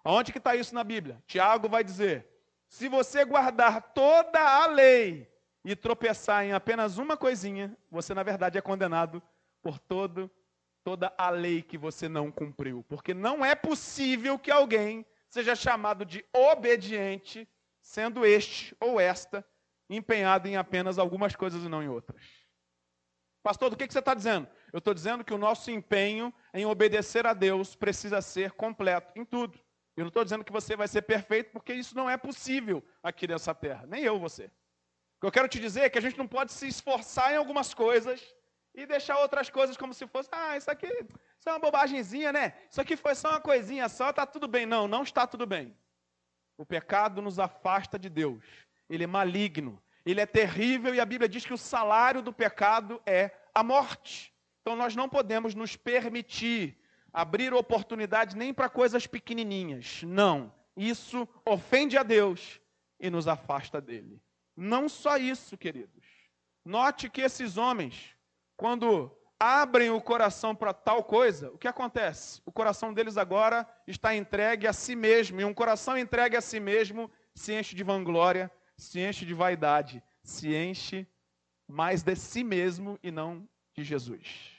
Onde 0.06 0.32
que 0.32 0.38
está 0.38 0.56
isso 0.56 0.76
na 0.76 0.84
Bíblia? 0.84 1.22
Tiago 1.26 1.68
vai 1.68 1.84
dizer: 1.84 2.28
se 2.68 2.88
você 2.88 3.26
guardar 3.26 3.94
toda 3.94 4.40
a 4.40 4.68
lei 4.68 5.28
e 5.66 5.76
tropeçar 5.76 6.46
em 6.46 6.54
apenas 6.54 6.98
uma 6.98 7.18
coisinha, 7.18 7.76
você 7.90 8.14
na 8.14 8.24
verdade 8.24 8.58
é 8.58 8.62
condenado 8.62 9.22
por 9.62 9.80
todo, 9.80 10.30
toda 10.84 11.14
a 11.18 11.30
lei 11.30 11.62
que 11.62 11.78
você 11.78 12.10
não 12.10 12.32
cumpriu. 12.32 12.84
Porque 12.88 13.14
não 13.14 13.44
é 13.44 13.56
possível 13.56 14.38
que 14.38 14.52
alguém 14.52 15.06
seja 15.30 15.56
chamado 15.56 16.06
de 16.06 16.24
obediente, 16.34 17.48
sendo 17.82 18.26
este 18.26 18.76
ou 18.80 19.00
esta 19.00 19.46
empenhado 19.90 20.48
em 20.48 20.56
apenas 20.56 20.98
algumas 20.98 21.36
coisas 21.36 21.64
e 21.64 21.70
não 21.70 21.84
em 21.84 21.88
outras. 21.88 22.22
Pastor, 23.42 23.70
do 23.70 23.76
que, 23.76 23.92
você 23.92 24.00
está 24.00 24.14
dizendo? 24.14 24.48
Eu 24.72 24.80
estou 24.80 24.94
dizendo 24.94 25.24
que 25.24 25.34
o 25.34 25.38
nosso 25.38 25.70
empenho 25.70 26.34
em 26.54 26.66
obedecer 26.66 27.28
a 27.28 27.34
Deus 27.34 27.76
precisa 27.76 28.22
ser 28.22 28.52
completo 28.54 29.20
em 29.20 29.26
tudo. 29.26 29.60
Eu 29.98 30.04
não 30.04 30.08
estou 30.08 30.24
dizendo 30.24 30.44
que 30.44 30.52
você 30.52 30.76
vai 30.76 30.88
ser 30.88 31.02
perfeito, 31.04 31.52
porque 31.52 31.74
isso 31.74 31.96
não 31.96 32.10
é 32.10 32.18
possível 32.18 32.84
aqui 33.04 33.28
nessa 33.28 33.54
terra, 33.54 33.86
nem 33.86 34.04
eu 34.04 34.18
você. 34.18 34.46
O 34.46 35.22
que 35.22 35.28
eu 35.28 35.32
quero 35.32 35.48
te 35.48 35.60
dizer 35.60 35.82
é 35.82 35.90
que 35.90 35.98
a 35.98 36.02
gente 36.02 36.18
não 36.18 36.28
pode 36.28 36.54
se 36.54 36.68
esforçar 36.68 37.34
em 37.34 37.38
algumas 37.38 37.74
coisas 37.74 38.34
e 38.74 38.86
deixar 38.86 39.20
outras 39.20 39.50
coisas 39.50 39.78
como 39.78 39.94
se 39.94 40.08
fosse, 40.08 40.30
ah, 40.32 40.58
isso 40.58 40.70
aqui 40.70 40.88
isso 41.44 41.50
é 41.50 41.52
uma 41.52 41.60
bobagemzinha, 41.60 42.32
né? 42.32 42.54
Isso 42.70 42.80
aqui 42.80 42.96
foi 42.96 43.14
só 43.16 43.32
uma 43.32 43.42
coisinha 43.42 43.90
só, 43.90 44.12
está 44.12 44.26
tudo 44.26 44.48
bem. 44.48 44.66
Não, 44.66 44.88
não 44.88 45.04
está 45.04 45.28
tudo 45.28 45.46
bem. 45.46 45.76
O 46.58 46.66
pecado 46.66 47.22
nos 47.22 47.38
afasta 47.38 48.00
de 48.00 48.08
Deus. 48.08 48.46
Ele 48.90 49.04
é 49.04 49.08
maligno. 49.08 49.84
Ele 50.06 50.22
é 50.22 50.26
terrível 50.26 50.96
e 50.96 51.02
a 51.02 51.06
Bíblia 51.06 51.28
diz 51.28 51.46
que 51.46 51.54
o 51.54 51.58
salário 51.58 52.22
do 52.22 52.32
pecado 52.32 53.02
é 53.06 53.30
a 53.54 53.62
morte. 53.62 54.34
Então 54.62 54.74
nós 54.74 54.96
não 54.96 55.10
podemos 55.10 55.54
nos 55.54 55.76
permitir 55.76 56.80
abrir 57.12 57.54
oportunidade 57.54 58.38
nem 58.38 58.54
para 58.54 58.70
coisas 58.70 59.06
pequenininhas. 59.06 60.02
Não. 60.04 60.50
Isso 60.78 61.28
ofende 61.46 61.98
a 61.98 62.04
Deus 62.04 62.62
e 63.02 63.10
nos 63.10 63.28
afasta 63.28 63.82
dele. 63.82 64.22
Não 64.56 64.88
só 64.88 65.18
isso, 65.18 65.58
queridos. 65.58 66.06
Note 66.64 67.10
que 67.10 67.20
esses 67.20 67.58
homens, 67.58 68.16
quando 68.64 69.12
abrem 69.38 69.90
o 69.90 70.00
coração 70.00 70.56
para 70.56 70.74
tal 70.74 71.04
coisa, 71.04 71.52
o 71.52 71.58
que 71.58 71.68
acontece? 71.68 72.42
O 72.46 72.52
coração 72.54 72.94
deles 72.94 73.18
agora 73.18 73.68
está 73.86 74.16
entregue 74.16 74.66
a 74.68 74.72
si 74.72 74.96
mesmo, 74.96 75.42
e 75.42 75.44
um 75.44 75.54
coração 75.54 75.98
entregue 75.98 76.38
a 76.38 76.42
si 76.42 76.62
mesmo 76.62 77.12
se 77.36 77.52
enche 77.52 77.76
de 77.76 77.84
vanglória 77.84 78.50
se 78.78 79.02
enche 79.02 79.26
de 79.26 79.34
vaidade, 79.34 80.02
se 80.24 80.56
enche 80.56 81.06
mais 81.68 82.04
de 82.04 82.16
si 82.16 82.42
mesmo 82.42 82.98
e 83.04 83.12
não 83.12 83.46
de 83.76 83.84
Jesus. 83.84 84.50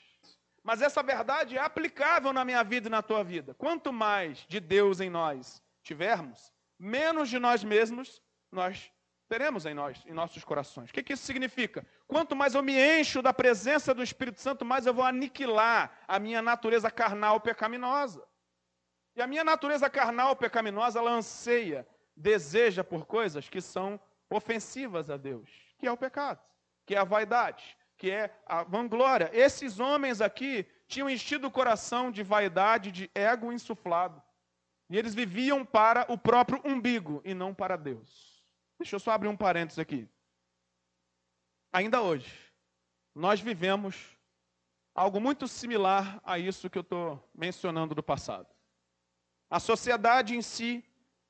Mas 0.63 0.83
essa 0.83 1.01
verdade 1.01 1.57
é 1.57 1.59
aplicável 1.59 2.31
na 2.31 2.45
minha 2.45 2.63
vida 2.63 2.87
e 2.87 2.91
na 2.91 3.01
tua 3.01 3.23
vida. 3.23 3.55
Quanto 3.55 3.91
mais 3.91 4.45
de 4.47 4.59
Deus 4.59 4.99
em 4.99 5.09
nós 5.09 5.63
tivermos, 5.81 6.53
menos 6.77 7.27
de 7.27 7.39
nós 7.39 7.63
mesmos 7.63 8.21
nós 8.51 8.91
teremos 9.27 9.65
em 9.65 9.73
nós, 9.73 10.03
em 10.05 10.13
nossos 10.13 10.43
corações. 10.43 10.89
O 10.89 10.93
que, 10.93 11.03
que 11.03 11.13
isso 11.13 11.25
significa? 11.25 11.85
Quanto 12.07 12.35
mais 12.35 12.53
eu 12.53 12.61
me 12.61 12.73
encho 12.99 13.21
da 13.21 13.33
presença 13.33 13.93
do 13.93 14.03
Espírito 14.03 14.39
Santo, 14.39 14.63
mais 14.63 14.85
eu 14.85 14.93
vou 14.93 15.03
aniquilar 15.03 15.91
a 16.07 16.19
minha 16.19 16.41
natureza 16.41 16.91
carnal 16.91 17.39
pecaminosa. 17.39 18.23
E 19.15 19.21
a 19.21 19.27
minha 19.27 19.43
natureza 19.43 19.89
carnal 19.89 20.35
pecaminosa, 20.35 20.99
ela 20.99 21.11
anseia 21.11 21.87
deseja 22.15 22.83
por 22.83 23.05
coisas 23.05 23.49
que 23.49 23.61
são 23.61 23.99
ofensivas 24.29 25.09
a 25.09 25.17
Deus, 25.17 25.49
que 25.77 25.87
é 25.87 25.91
o 25.91 25.97
pecado, 25.97 26.39
que 26.85 26.95
é 26.95 26.97
a 26.97 27.03
vaidade, 27.03 27.77
que 27.97 28.11
é 28.11 28.33
a 28.45 28.63
vanglória. 28.63 29.29
Esses 29.33 29.79
homens 29.79 30.21
aqui 30.21 30.65
tinham 30.87 31.09
enchido 31.09 31.47
o 31.47 31.51
coração 31.51 32.11
de 32.11 32.23
vaidade, 32.23 32.91
de 32.91 33.09
ego 33.13 33.51
insuflado. 33.51 34.21
E 34.89 34.97
eles 34.97 35.15
viviam 35.15 35.65
para 35.65 36.05
o 36.11 36.17
próprio 36.17 36.61
umbigo 36.63 37.21
e 37.25 37.33
não 37.33 37.53
para 37.53 37.75
Deus. 37.75 38.34
Deixa 38.77 38.95
eu 38.95 38.99
só 38.99 39.11
abrir 39.11 39.27
um 39.27 39.37
parênteses 39.37 39.79
aqui. 39.79 40.07
Ainda 41.71 42.01
hoje, 42.01 42.31
nós 43.13 43.39
vivemos 43.39 44.17
algo 44.93 45.19
muito 45.19 45.47
similar 45.47 46.21
a 46.23 46.39
isso 46.39 46.69
que 46.69 46.77
eu 46.77 46.81
estou 46.81 47.29
mencionando 47.33 47.93
do 47.93 48.03
passado. 48.03 48.47
A 49.49 49.59
sociedade 49.59 50.35
em 50.35 50.41
si 50.41 50.83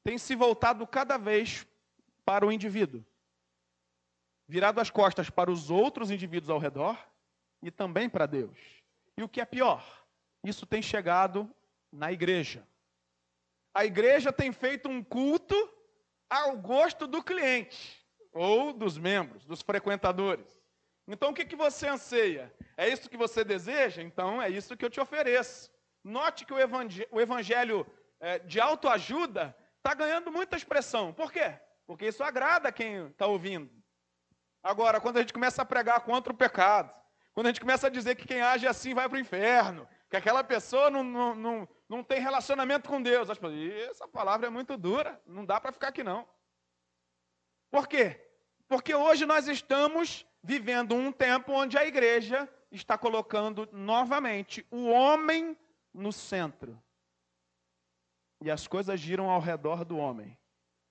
tem 0.04 0.18
se 0.18 0.36
voltado 0.36 0.86
cada 0.86 1.18
vez 1.18 1.66
para 2.24 2.46
o 2.46 2.52
indivíduo, 2.52 3.04
virado 4.48 4.80
as 4.80 4.90
costas 4.90 5.30
para 5.30 5.52
os 5.52 5.70
outros 5.70 6.12
indivíduos 6.12 6.50
ao 6.50 6.60
redor 6.60 6.98
e 7.62 7.72
também 7.72 8.10
para 8.10 8.26
Deus. 8.26 8.58
E 9.18 9.24
o 9.24 9.30
que 9.30 9.42
é 9.42 9.46
pior, 9.46 9.84
isso 10.44 10.66
tem 10.66 10.82
chegado 10.82 11.50
na 11.92 12.12
igreja. 12.12 12.68
A 13.74 13.84
igreja 13.86 14.32
tem 14.32 14.52
feito 14.52 14.88
um 14.88 15.04
culto 15.04 15.56
ao 16.30 16.58
gosto 16.58 17.08
do 17.08 17.24
cliente 17.24 18.04
ou 18.34 18.74
dos 18.74 18.98
membros, 18.98 19.46
dos 19.46 19.62
frequentadores. 19.62 20.62
Então 21.08 21.30
o 21.30 21.34
que, 21.34 21.46
que 21.46 21.56
você 21.56 21.88
anseia? 21.88 22.54
É 22.76 22.90
isso 22.90 23.10
que 23.10 23.18
você 23.18 23.44
deseja? 23.44 24.02
Então 24.02 24.42
é 24.42 24.50
isso 24.50 24.76
que 24.76 24.84
eu 24.84 24.90
te 24.90 25.00
ofereço. 25.00 25.72
Note 26.04 26.46
que 26.46 26.54
o 26.54 27.20
evangelho 27.20 27.86
é, 28.20 28.40
de 28.40 28.60
autoajuda 28.60 29.56
está 29.78 29.94
ganhando 29.94 30.32
muita 30.32 30.56
expressão. 30.56 31.14
Por 31.14 31.32
quê? 31.32 31.54
Porque 31.86 32.08
isso 32.08 32.24
agrada 32.24 32.72
quem 32.72 33.08
está 33.08 33.28
ouvindo. 33.28 33.70
Agora, 34.64 35.00
quando 35.00 35.18
a 35.18 35.22
gente 35.22 35.34
começa 35.34 35.62
a 35.62 35.66
pregar 35.66 36.02
contra 36.02 36.34
o 36.34 36.36
pecado, 36.36 36.92
quando 37.34 37.48
a 37.48 37.50
gente 37.50 37.62
começa 37.62 37.86
a 37.88 37.90
dizer 37.90 38.16
que 38.16 38.28
quem 38.28 38.42
age 38.42 38.66
assim 38.66 38.94
vai 38.96 39.08
para 39.08 39.18
o 39.18 39.22
inferno, 39.22 39.88
que 40.10 40.18
aquela 40.18 40.44
pessoa 40.44 40.90
não, 40.90 41.04
não, 41.04 41.36
não, 41.36 41.70
não 41.90 42.04
tem 42.04 42.20
relacionamento 42.20 42.88
com 42.90 43.02
Deus, 43.02 43.30
as 43.30 43.38
pessoas, 43.38 43.72
essa 43.90 44.08
palavra 44.08 44.48
é 44.48 44.50
muito 44.50 44.78
dura, 44.78 45.20
não 45.26 45.46
dá 45.46 45.60
para 45.60 45.72
ficar 45.72 45.90
aqui 45.90 46.04
não. 46.04 46.28
Por 47.72 47.88
quê? 47.88 48.22
Porque 48.68 48.94
hoje 48.94 49.26
nós 49.26 49.48
estamos 49.48 50.26
vivendo 50.44 50.96
um 50.96 51.12
tempo 51.12 51.52
onde 51.52 51.78
a 51.78 51.86
igreja 51.86 52.50
está 52.72 52.98
colocando 52.98 53.68
novamente 53.72 54.66
o 54.70 54.86
homem 54.86 55.58
no 55.94 56.12
centro 56.12 56.82
e 58.42 58.52
as 58.52 58.68
coisas 58.68 59.00
giram 59.00 59.30
ao 59.30 59.40
redor 59.40 59.84
do 59.84 59.98
homem. 59.98 60.38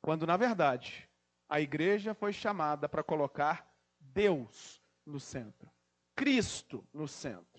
Quando, 0.01 0.27
na 0.27 0.37
verdade, 0.37 1.09
a 1.49 1.61
igreja 1.61 2.15
foi 2.15 2.33
chamada 2.33 2.89
para 2.89 3.03
colocar 3.03 3.71
Deus 4.01 4.83
no 5.07 5.21
centro, 5.21 5.71
Cristo 6.17 6.87
no 6.93 7.07
centro 7.07 7.54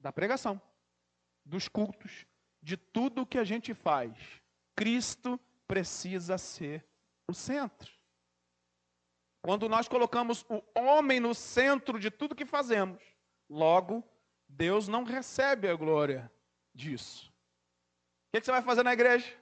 da 0.00 0.12
pregação, 0.12 0.60
dos 1.44 1.68
cultos, 1.68 2.26
de 2.62 2.76
tudo 2.76 3.26
que 3.26 3.38
a 3.38 3.44
gente 3.44 3.74
faz. 3.74 4.16
Cristo 4.74 5.38
precisa 5.66 6.38
ser 6.38 6.84
o 7.28 7.34
centro. 7.34 7.92
Quando 9.42 9.68
nós 9.68 9.88
colocamos 9.88 10.44
o 10.48 10.62
homem 10.74 11.20
no 11.20 11.34
centro 11.34 11.98
de 11.98 12.10
tudo 12.10 12.34
que 12.34 12.44
fazemos, 12.44 13.02
logo 13.48 14.04
Deus 14.48 14.88
não 14.88 15.04
recebe 15.04 15.68
a 15.68 15.74
glória 15.74 16.30
disso. 16.74 17.32
O 18.28 18.36
que, 18.36 18.44
você 18.44 18.50
vai 18.50 18.62
fazer 18.62 18.82
na 18.82 18.92
igreja? 18.92 19.32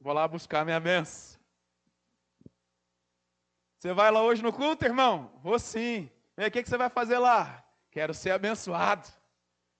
Vou 0.00 0.12
lá 0.12 0.26
buscar 0.26 0.64
minha 0.64 0.80
benção. 0.80 1.38
Você 3.78 3.92
vai 3.92 4.10
lá 4.10 4.22
hoje 4.22 4.42
no 4.42 4.52
culto, 4.52 4.84
irmão? 4.84 5.32
Vou 5.42 5.58
sim. 5.58 6.10
E 6.36 6.42
aí, 6.42 6.48
o 6.48 6.50
que 6.50 6.62
você 6.62 6.76
vai 6.76 6.90
fazer 6.90 7.18
lá? 7.18 7.64
Quero 7.90 8.12
ser 8.12 8.30
abençoado. 8.30 9.08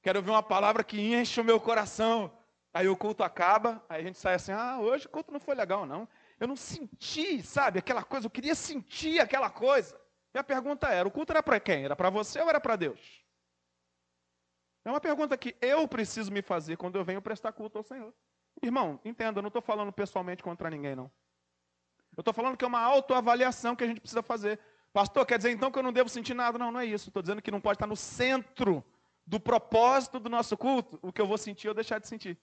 Quero 0.02 0.19
ouvir 0.19 0.30
uma 0.30 0.42
palavra 0.42 0.83
que 0.83 1.00
enche 1.00 1.40
o 1.40 1.45
meu 1.45 1.61
coração. 1.61 2.33
Aí 2.73 2.88
o 2.88 2.97
culto 2.97 3.23
acaba, 3.23 3.85
aí 3.88 4.00
a 4.00 4.04
gente 4.04 4.19
sai 4.19 4.35
assim: 4.35 4.52
ah, 4.52 4.78
hoje 4.80 5.07
o 5.07 5.09
culto 5.09 5.33
não 5.33 5.40
foi 5.40 5.54
legal, 5.54 5.85
não. 5.85 6.09
Eu 6.38 6.47
não 6.47 6.57
senti, 6.57 7.42
sabe, 7.42 7.78
aquela 7.78 8.02
coisa, 8.02 8.26
eu 8.26 8.30
queria 8.30 8.54
sentir 8.54 9.21
aquela 9.21 9.50
coisa. 9.50 10.00
E 10.33 10.38
a 10.38 10.45
pergunta 10.45 10.88
era: 10.88 11.07
o 11.07 11.11
culto 11.11 11.33
era 11.33 11.42
para 11.42 11.59
quem? 11.59 11.85
Era 11.85 11.97
para 11.97 12.11
você 12.11 12.40
ou 12.40 12.49
era 12.49 12.61
para 12.61 12.76
Deus? 12.76 13.25
É 14.85 14.90
uma 14.90 15.00
pergunta 15.00 15.37
que 15.37 15.57
eu 15.61 15.87
preciso 15.87 16.33
me 16.33 16.40
fazer 16.40 16.76
quando 16.76 16.97
eu 16.97 17.04
venho 17.04 17.21
prestar 17.21 17.52
culto 17.52 17.78
ao 17.78 17.85
Senhor. 17.85 18.14
Irmão, 18.62 19.00
entenda, 19.04 19.38
eu 19.38 19.42
não 19.42 19.49
estou 19.49 19.62
falando 19.62 19.92
pessoalmente 19.92 20.42
contra 20.42 20.71
ninguém, 20.71 20.97
não. 20.97 21.11
Eu 22.16 22.23
estou 22.23 22.33
falando 22.33 22.57
que 22.57 22.64
é 22.64 22.69
uma 22.69 22.80
autoavaliação 22.80 23.76
que 23.76 23.85
a 23.85 23.87
gente 23.87 24.00
precisa 24.00 24.23
fazer. 24.23 24.59
Pastor, 24.92 25.26
quer 25.26 25.38
dizer 25.38 25.50
então 25.50 25.71
que 25.71 25.78
eu 25.78 25.83
não 25.83 25.92
devo 25.92 26.09
sentir 26.09 26.35
nada? 26.35 26.59
Não, 26.59 26.73
não 26.73 26.80
é 26.80 26.87
isso. 26.87 27.09
Estou 27.09 27.23
dizendo 27.23 27.42
que 27.42 27.50
não 27.50 27.61
pode 27.61 27.76
estar 27.76 27.87
no 27.87 27.97
centro 27.97 28.85
do 29.30 29.38
propósito 29.38 30.18
do 30.18 30.28
nosso 30.28 30.56
culto 30.56 30.99
o 31.00 31.12
que 31.12 31.20
eu 31.20 31.26
vou 31.26 31.38
sentir 31.38 31.68
ou 31.68 31.75
deixar 31.75 32.00
de 32.00 32.08
sentir. 32.08 32.37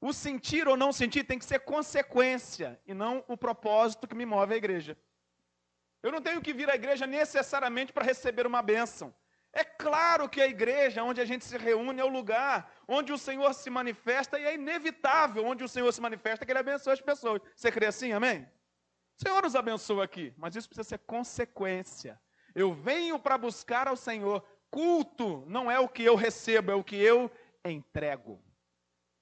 O 0.00 0.12
sentir 0.12 0.66
ou 0.66 0.76
não 0.76 0.92
sentir 0.92 1.22
tem 1.22 1.38
que 1.38 1.44
ser 1.44 1.60
consequência 1.60 2.68
e 2.84 2.92
não 2.92 3.24
o 3.28 3.36
propósito 3.36 4.08
que 4.08 4.16
me 4.16 4.26
move 4.26 4.52
a 4.52 4.56
igreja. 4.56 4.98
Eu 6.02 6.10
não 6.10 6.20
tenho 6.20 6.42
que 6.42 6.52
vir 6.52 6.68
à 6.68 6.74
igreja 6.74 7.06
necessariamente 7.06 7.92
para 7.92 8.04
receber 8.04 8.48
uma 8.48 8.60
bênção. 8.60 9.14
É 9.52 9.62
claro 9.62 10.28
que 10.28 10.42
a 10.42 10.48
igreja, 10.48 11.04
onde 11.04 11.20
a 11.20 11.24
gente 11.24 11.44
se 11.44 11.56
reúne, 11.56 12.00
é 12.00 12.04
o 12.04 12.08
lugar 12.08 12.68
onde 12.88 13.12
o 13.12 13.18
Senhor 13.26 13.54
se 13.54 13.70
manifesta 13.70 14.36
e 14.36 14.44
é 14.44 14.54
inevitável 14.54 15.46
onde 15.46 15.62
o 15.62 15.68
Senhor 15.68 15.92
se 15.92 16.00
manifesta 16.00 16.44
que 16.44 16.50
Ele 16.50 16.58
abençoa 16.58 16.94
as 16.94 17.00
pessoas. 17.00 17.40
Você 17.54 17.70
crê 17.70 17.86
assim? 17.86 18.10
Amém? 18.10 18.42
O 19.16 19.22
Senhor 19.22 19.40
nos 19.40 19.54
abençoa 19.54 20.02
aqui, 20.02 20.34
mas 20.36 20.56
isso 20.56 20.68
precisa 20.68 20.88
ser 20.88 20.98
consequência. 20.98 22.20
Eu 22.54 22.72
venho 22.72 23.18
para 23.18 23.36
buscar 23.36 23.88
ao 23.88 23.96
Senhor. 23.96 24.44
Culto 24.74 25.44
não 25.46 25.70
é 25.70 25.78
o 25.78 25.88
que 25.88 26.02
eu 26.02 26.16
recebo, 26.16 26.72
é 26.72 26.74
o 26.74 26.82
que 26.82 26.96
eu 26.96 27.30
entrego. 27.64 28.42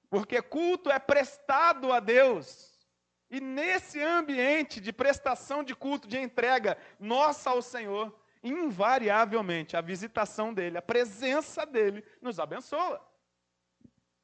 Porque 0.09 0.41
culto 0.41 0.89
é 0.89 0.97
prestado 0.97 1.93
a 1.93 1.99
Deus. 1.99 2.87
E 3.29 3.39
nesse 3.39 4.01
ambiente 4.01 4.81
de 4.81 4.91
prestação 4.91 5.63
de 5.63 5.75
culto, 5.75 6.07
de 6.07 6.17
entrega 6.17 6.75
nossa 6.99 7.51
ao 7.51 7.61
Senhor, 7.61 8.19
invariavelmente 8.43 9.77
a 9.77 9.81
visitação 9.81 10.51
dele, 10.51 10.79
a 10.79 10.81
presença 10.81 11.67
dele 11.67 12.03
nos 12.19 12.39
abençoa. 12.39 12.99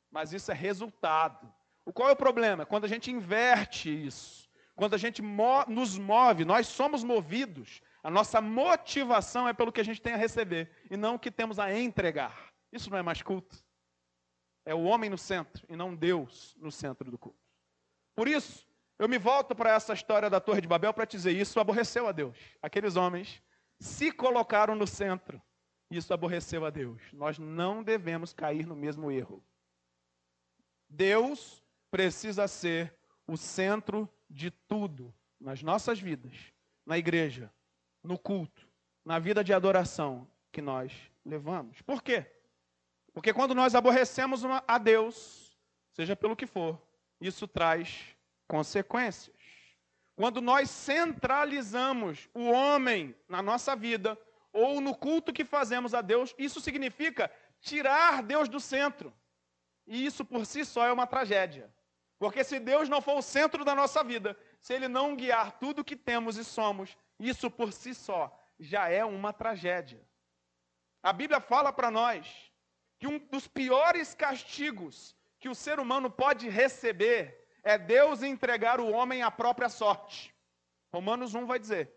Mas 0.10 0.34
isso 0.34 0.52
é 0.52 0.56
resultado. 0.56 1.48
O 1.86 1.94
qual 1.94 2.10
é 2.10 2.14
o 2.14 2.16
problema? 2.26 2.66
Quando 2.66 2.86
a 2.86 2.90
gente 2.90 3.12
inverte 3.12 3.88
isso, 4.08 4.50
quando 4.76 4.96
a 4.96 4.98
gente 4.98 5.22
mo 5.22 5.64
nos 5.68 5.96
move, 5.96 6.44
nós 6.44 6.66
somos 6.66 7.04
movidos, 7.04 7.84
a 8.04 8.10
nossa 8.10 8.40
motivação 8.40 9.48
é 9.48 9.54
pelo 9.54 9.72
que 9.72 9.82
a 9.82 9.86
gente 9.86 10.02
tem 10.02 10.14
a 10.14 10.18
receber 10.18 10.72
e 10.90 10.96
não 10.96 11.16
o 11.16 11.20
que 11.20 11.32
temos 11.32 11.60
a 11.60 11.74
entregar. 11.74 12.52
Isso 12.72 12.90
não 12.90 12.98
é 12.98 13.02
mais 13.02 13.22
culto. 13.22 13.64
É 14.66 14.74
o 14.74 14.84
homem 14.84 15.10
no 15.10 15.18
centro 15.18 15.66
e 15.68 15.76
não 15.76 15.96
Deus 15.96 16.56
no 16.58 16.72
centro 16.72 17.10
do 17.10 17.18
culto. 17.18 17.40
Por 18.16 18.28
isso, 18.28 18.68
eu 18.98 19.08
me 19.08 19.18
volto 19.18 19.56
para 19.56 19.72
essa 19.72 19.94
história 19.94 20.30
da 20.30 20.40
Torre 20.40 20.62
de 20.62 20.68
Babel 20.68 20.94
para 20.94 21.06
dizer: 21.06 21.32
isso 21.32 21.60
aborreceu 21.60 22.08
a 22.08 22.12
Deus. 22.12 22.38
Aqueles 22.62 22.96
homens 22.96 23.42
se 23.80 24.12
colocaram 24.12 24.76
no 24.76 24.86
centro. 24.86 25.42
Isso 25.90 26.14
aborreceu 26.14 26.66
a 26.66 26.70
Deus. 26.70 27.02
Nós 27.14 27.40
não 27.40 27.82
devemos 27.82 28.34
cair 28.34 28.68
no 28.68 28.76
mesmo 28.76 29.10
erro. 29.10 29.44
Deus 30.88 31.64
precisa 31.90 32.48
ser 32.48 32.96
o 33.26 33.38
centro 33.38 34.08
de 34.30 34.52
tudo 34.52 35.14
nas 35.40 35.64
nossas 35.64 36.00
vidas, 36.00 36.34
na 36.86 36.98
igreja, 36.98 37.52
no 38.04 38.18
culto, 38.18 38.68
na 39.04 39.20
vida 39.20 39.44
de 39.44 39.54
adoração 39.54 40.28
que 40.52 40.62
nós 40.62 40.92
levamos. 41.26 41.82
Por 41.82 42.02
quê? 42.02 42.26
Porque 43.14 43.34
quando 43.34 43.56
nós 43.56 43.76
aborrecemos 43.76 44.44
a 44.68 44.78
Deus, 44.78 45.58
seja 45.92 46.16
pelo 46.16 46.36
que 46.36 46.46
for, 46.46 46.82
isso 47.20 47.48
traz 47.48 48.16
consequências. 48.48 49.36
Quando 50.16 50.42
nós 50.42 50.70
centralizamos 50.70 52.30
o 52.34 52.50
homem 52.50 53.16
na 53.28 53.42
nossa 53.42 53.76
vida, 53.76 54.18
ou 54.52 54.82
no 54.82 54.96
culto 54.96 55.32
que 55.32 55.46
fazemos 55.46 55.94
a 55.94 56.02
Deus, 56.02 56.34
isso 56.38 56.60
significa 56.60 57.32
tirar 57.62 58.24
Deus 58.24 58.50
do 58.50 58.60
centro. 58.60 59.14
E 59.88 60.06
isso 60.06 60.26
por 60.26 60.46
si 60.46 60.66
só 60.66 60.86
é 60.86 60.92
uma 60.92 61.08
tragédia. 61.08 61.74
Porque 62.18 62.44
se 62.44 62.60
Deus 62.60 62.90
não 62.90 63.02
for 63.02 63.18
o 63.18 63.22
centro 63.22 63.64
da 63.64 63.74
nossa 63.74 64.04
vida, 64.04 64.38
se 64.60 64.74
Ele 64.74 64.88
não 64.88 65.16
guiar 65.16 65.58
tudo 65.58 65.86
que 65.86 65.96
temos 65.96 66.38
e 66.38 66.44
somos, 66.44 66.98
isso 67.20 67.52
por 67.52 67.74
si 67.74 67.94
só 67.94 68.36
já 68.60 68.90
é 68.90 69.04
uma 69.04 69.34
tragédia. 69.34 70.02
A 71.02 71.14
Bíblia 71.14 71.40
fala 71.40 71.72
para 71.72 71.92
nós 71.92 72.52
que 72.98 73.08
um 73.08 73.18
dos 73.18 73.48
piores 73.48 74.14
castigos 74.14 75.16
que 75.40 75.50
o 75.50 75.56
ser 75.56 75.80
humano 75.80 76.10
pode 76.10 76.50
receber 76.50 77.48
é 77.64 77.78
Deus 77.78 78.24
entregar 78.24 78.80
o 78.80 78.92
homem 78.92 79.22
à 79.22 79.32
própria 79.32 79.70
sorte. 79.70 80.34
Romanos 80.94 81.34
1 81.34 81.46
vai 81.46 81.60
dizer 81.60 81.94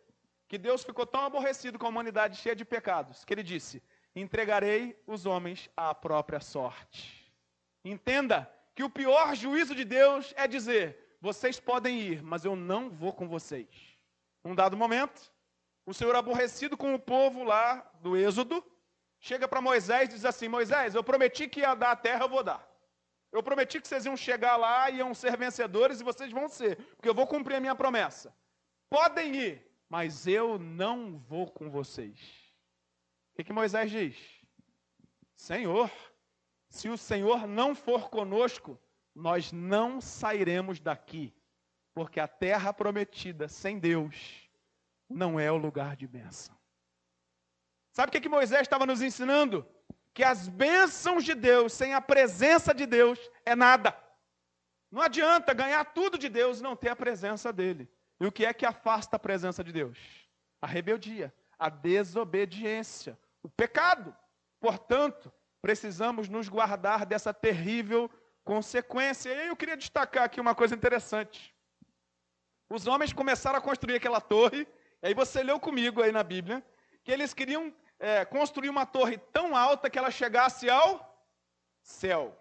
que 0.49 0.59
Deus 0.59 0.85
ficou 0.85 1.07
tão 1.07 1.25
aborrecido 1.25 1.79
com 1.79 1.87
a 1.87 1.89
humanidade 1.89 2.37
cheia 2.37 2.55
de 2.55 2.65
pecados 2.65 3.25
que 3.25 3.35
ele 3.35 3.43
disse: 3.43 3.83
entregarei 4.15 5.01
os 5.07 5.27
homens 5.27 5.69
à 5.77 5.95
própria 5.95 6.41
sorte. 6.41 7.33
Entenda 7.85 8.53
que 8.75 8.85
o 8.85 8.91
pior 8.91 9.35
juízo 9.35 9.75
de 9.75 9.85
Deus 9.85 10.33
é 10.37 10.47
dizer: 10.47 11.17
vocês 11.21 11.59
podem 11.59 12.01
ir, 12.01 12.23
mas 12.23 12.45
eu 12.45 12.55
não 12.55 12.91
vou 12.91 13.13
com 13.13 13.29
vocês. 13.29 13.92
Num 14.45 14.55
dado 14.55 14.77
momento, 14.77 15.33
o 15.87 15.95
Senhor 15.95 16.15
aborrecido 16.15 16.77
com 16.77 16.95
o 16.95 16.99
povo 16.99 17.45
lá 17.45 17.91
do 18.01 18.17
Êxodo, 18.17 18.65
chega 19.21 19.47
para 19.47 19.61
Moisés 19.61 20.09
e 20.09 20.15
diz 20.15 20.25
assim: 20.25 20.49
Moisés, 20.49 20.95
eu 20.95 21.05
prometi 21.05 21.49
que 21.49 21.61
ia 21.61 21.75
dar 21.75 21.93
a 21.93 21.97
terra, 21.97 22.25
eu 22.25 22.29
vou 22.29 22.43
dar. 22.43 22.69
Eu 23.33 23.43
prometi 23.43 23.81
que 23.81 23.89
vocês 23.89 24.05
iam 24.05 24.17
chegar 24.17 24.57
lá 24.57 24.91
iam 24.91 25.15
ser 25.15 25.37
vencedores 25.39 26.01
e 26.01 26.05
vocês 26.05 26.31
vão 26.31 26.49
ser, 26.49 26.77
porque 26.97 27.09
eu 27.09 27.15
vou 27.15 27.27
cumprir 27.27 27.57
a 27.57 27.61
minha 27.61 27.75
promessa. 27.75 28.35
Podem 28.91 29.35
ir, 29.35 29.73
mas 29.89 30.27
eu 30.27 30.59
não 30.59 31.19
vou 31.19 31.51
com 31.51 31.71
vocês. 31.71 32.19
O 33.33 33.37
que, 33.37 33.45
que 33.45 33.53
Moisés 33.53 33.91
diz? 33.91 34.17
Senhor, 35.35 35.91
se 36.69 36.91
o 36.91 36.99
Senhor 36.99 37.47
não 37.47 37.75
for 37.75 38.11
conosco, 38.11 38.79
nós 39.15 39.51
não 39.51 40.01
sairemos 40.01 40.79
daqui, 40.79 41.35
porque 41.95 42.21
a 42.21 42.29
terra 42.29 42.73
prometida 42.73 43.49
sem 43.49 43.79
Deus 43.79 44.49
não 45.09 45.39
é 45.39 45.51
o 45.51 45.57
lugar 45.57 45.97
de 45.97 46.07
bênção. 46.07 46.57
Sabe 47.93 48.09
o 48.09 48.13
que, 48.13 48.21
que 48.21 48.29
Moisés 48.29 48.63
estava 48.63 48.87
nos 48.87 49.03
ensinando? 49.03 49.67
Que 50.15 50.25
as 50.25 50.49
bênçãos 50.49 51.25
de 51.25 51.35
Deus 51.35 51.73
sem 51.73 51.95
a 51.95 52.01
presença 52.01 52.75
de 52.75 52.87
Deus 52.87 53.19
é 53.45 53.55
nada. 53.55 53.97
Não 54.91 55.01
adianta 55.01 55.55
ganhar 55.55 55.85
tudo 55.87 56.19
de 56.19 56.29
Deus 56.29 56.61
e 56.61 56.63
não 56.63 56.77
ter 56.77 56.91
a 56.91 56.97
presença 56.97 57.53
dele. 57.53 57.91
E 58.21 58.27
o 58.27 58.33
que 58.33 58.45
é 58.45 58.53
que 58.53 58.67
afasta 58.67 59.17
a 59.17 59.19
presença 59.19 59.65
de 59.65 59.73
Deus? 59.73 59.99
A 60.61 60.67
rebeldia, 60.67 61.35
a 61.59 61.69
desobediência, 61.69 63.19
o 63.43 63.49
pecado. 63.49 64.15
Portanto, 64.61 65.33
precisamos 65.61 66.29
nos 66.29 66.49
guardar 66.49 67.05
dessa 67.05 67.33
terrível 67.33 68.11
consequência. 68.45 69.31
E 69.31 69.41
aí 69.41 69.49
eu 69.49 69.57
queria 69.57 69.77
destacar 69.77 70.25
aqui 70.25 70.41
uma 70.41 70.55
coisa 70.55 70.75
interessante. 70.75 71.55
Os 72.73 72.87
homens 72.87 73.13
começaram 73.13 73.59
a 73.59 73.61
construir 73.61 73.97
aquela 73.97 74.19
torre, 74.19 74.67
e 75.03 75.07
aí 75.07 75.13
você 75.13 75.43
leu 75.43 75.61
comigo 75.61 76.01
aí 76.01 76.11
na 76.11 76.23
Bíblia, 76.23 76.65
que 77.05 77.13
eles 77.13 77.35
queriam 77.35 77.71
é, 77.99 78.25
construir 78.25 78.71
uma 78.71 78.87
torre 78.87 79.19
tão 79.31 79.55
alta 79.55 79.91
que 79.91 79.99
ela 79.99 80.11
chegasse 80.11 80.71
ao 80.71 80.91
céu. 81.83 82.35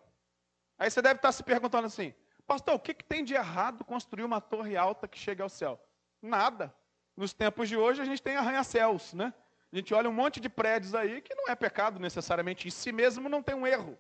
Aí 0.80 0.90
você 0.90 1.02
deve 1.02 1.18
estar 1.18 1.34
se 1.34 1.44
perguntando 1.44 1.88
assim, 1.88 2.14
pastor, 2.48 2.76
o 2.76 2.80
que, 2.80 2.94
que 2.94 3.04
tem 3.04 3.26
de 3.26 3.34
errado 3.34 3.84
construir 3.84 4.24
uma 4.24 4.40
torre 4.40 4.78
alta 4.78 5.06
que 5.06 5.20
chegue 5.20 5.42
ao 5.42 5.50
céu? 5.50 5.78
Nada. 6.22 6.74
Nos 7.18 7.34
tempos 7.34 7.68
de 7.68 7.76
hoje 7.76 8.02
a 8.02 8.06
gente 8.06 8.22
tem 8.22 8.38
arranha-céus, 8.38 9.14
né? 9.14 9.34
A 9.70 9.76
gente 9.76 9.94
olha 9.94 10.10
um 10.10 10.14
monte 10.14 10.40
de 10.40 10.48
prédios 10.48 10.96
aí 10.96 11.22
que 11.22 11.36
não 11.36 11.50
é 11.50 11.56
pecado 11.56 12.00
necessariamente, 12.00 12.70
em 12.70 12.72
si 12.72 12.94
mesmo 12.94 13.28
não 13.28 13.44
tem 13.44 13.54
um 13.54 13.68
erro. 13.68 14.00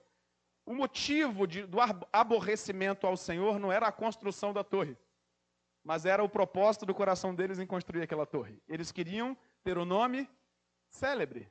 O 0.65 0.73
motivo 0.73 1.45
de, 1.45 1.65
do 1.65 1.79
aborrecimento 2.13 3.05
ao 3.05 3.17
Senhor 3.17 3.59
não 3.59 3.69
era 3.69 3.87
a 3.87 3.91
construção 3.91 4.53
da 4.53 4.63
torre, 4.63 4.97
mas 5.83 6.05
era 6.05 6.23
o 6.23 6.29
propósito 6.29 6.85
do 6.85 6.93
coração 6.93 7.33
deles 7.33 7.59
em 7.59 7.65
construir 7.65 8.03
aquela 8.03 8.25
torre. 8.25 8.61
Eles 8.67 8.91
queriam 8.91 9.37
ter 9.63 9.77
o 9.77 9.85
nome 9.85 10.29
célebre, 10.89 11.49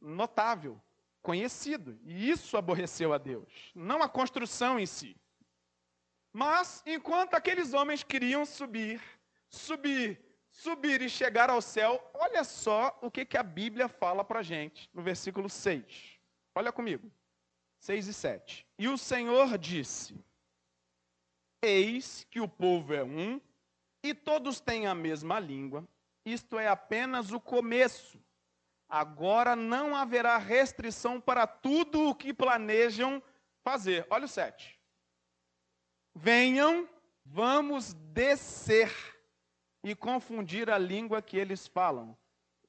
notável, 0.00 0.80
conhecido. 1.20 1.98
E 2.02 2.30
isso 2.30 2.56
aborreceu 2.56 3.12
a 3.12 3.18
Deus, 3.18 3.70
não 3.74 4.02
a 4.02 4.08
construção 4.08 4.78
em 4.78 4.86
si. 4.86 5.16
Mas, 6.32 6.82
enquanto 6.86 7.34
aqueles 7.34 7.74
homens 7.74 8.02
queriam 8.02 8.44
subir, 8.44 9.00
subir, 9.48 10.18
subir 10.50 11.02
e 11.02 11.08
chegar 11.08 11.50
ao 11.50 11.60
céu, 11.60 12.02
olha 12.14 12.42
só 12.42 12.98
o 13.02 13.10
que, 13.10 13.24
que 13.24 13.36
a 13.36 13.42
Bíblia 13.42 13.86
fala 13.86 14.24
para 14.24 14.40
a 14.40 14.42
gente 14.42 14.88
no 14.94 15.02
versículo 15.02 15.48
6. 15.48 16.18
Olha 16.54 16.72
comigo. 16.72 17.10
6 17.78 18.06
e 18.06 18.14
7. 18.14 18.66
E 18.78 18.88
o 18.88 18.96
Senhor 18.96 19.58
disse: 19.58 20.14
Eis 21.60 22.26
que 22.30 22.40
o 22.40 22.48
povo 22.48 22.94
é 22.94 23.02
um, 23.02 23.40
e 24.02 24.14
todos 24.14 24.60
têm 24.60 24.86
a 24.86 24.94
mesma 24.94 25.38
língua, 25.38 25.86
isto 26.24 26.58
é 26.58 26.68
apenas 26.68 27.30
o 27.30 27.40
começo. 27.40 28.20
Agora 28.88 29.56
não 29.56 29.96
haverá 29.96 30.36
restrição 30.36 31.20
para 31.20 31.46
tudo 31.46 32.08
o 32.08 32.14
que 32.14 32.34
planejam 32.34 33.22
fazer. 33.62 34.06
Olha 34.10 34.26
o 34.26 34.28
7. 34.28 34.78
Venham, 36.14 36.88
vamos 37.24 37.94
descer 37.94 38.92
e 39.82 39.94
confundir 39.94 40.70
a 40.70 40.78
língua 40.78 41.22
que 41.22 41.36
eles 41.36 41.66
falam, 41.66 42.16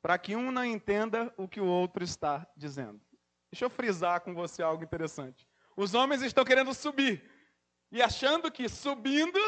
para 0.01 0.17
que 0.17 0.35
um 0.35 0.51
não 0.51 0.63
entenda 0.63 1.33
o 1.37 1.47
que 1.47 1.59
o 1.59 1.65
outro 1.65 2.03
está 2.03 2.47
dizendo. 2.55 3.01
Deixa 3.51 3.65
eu 3.65 3.69
frisar 3.69 4.21
com 4.21 4.33
você 4.33 4.63
algo 4.63 4.83
interessante. 4.83 5.47
Os 5.75 5.93
homens 5.93 6.21
estão 6.21 6.45
querendo 6.45 6.73
subir 6.73 7.29
e 7.91 8.01
achando 8.01 8.51
que 8.51 8.67
subindo, 8.67 9.39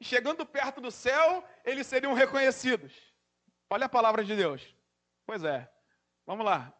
chegando 0.00 0.46
perto 0.46 0.80
do 0.80 0.90
céu, 0.90 1.44
eles 1.64 1.86
seriam 1.86 2.12
reconhecidos. 2.14 2.92
Olha 3.70 3.86
a 3.86 3.88
palavra 3.88 4.24
de 4.24 4.34
Deus. 4.34 4.74
Pois 5.26 5.44
é. 5.44 5.70
Vamos 6.26 6.44
lá. 6.44 6.72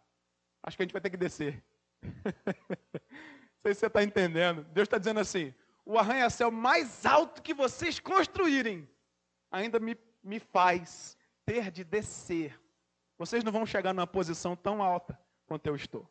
Acho 0.62 0.76
que 0.76 0.82
a 0.82 0.86
gente 0.86 0.92
vai 0.92 1.00
ter 1.00 1.10
que 1.10 1.16
descer. 1.16 1.62
Não 2.02 3.62
sei 3.62 3.74
se 3.74 3.80
você 3.80 3.86
está 3.86 4.02
entendendo. 4.02 4.64
Deus 4.64 4.86
está 4.86 4.98
dizendo 4.98 5.20
assim: 5.20 5.54
o 5.84 5.98
arranha-céu 5.98 6.50
mais 6.50 7.04
alto 7.04 7.42
que 7.42 7.54
vocês 7.54 7.98
construírem 7.98 8.88
ainda 9.50 9.80
me, 9.80 9.96
me 10.22 10.38
faz 10.38 11.16
ter 11.44 11.70
de 11.70 11.82
descer. 11.82 12.60
Vocês 13.16 13.42
não 13.42 13.50
vão 13.50 13.66
chegar 13.66 13.92
numa 13.92 14.06
posição 14.06 14.54
tão 14.54 14.82
alta 14.82 15.18
quanto 15.46 15.66
eu 15.66 15.74
estou. 15.74 16.08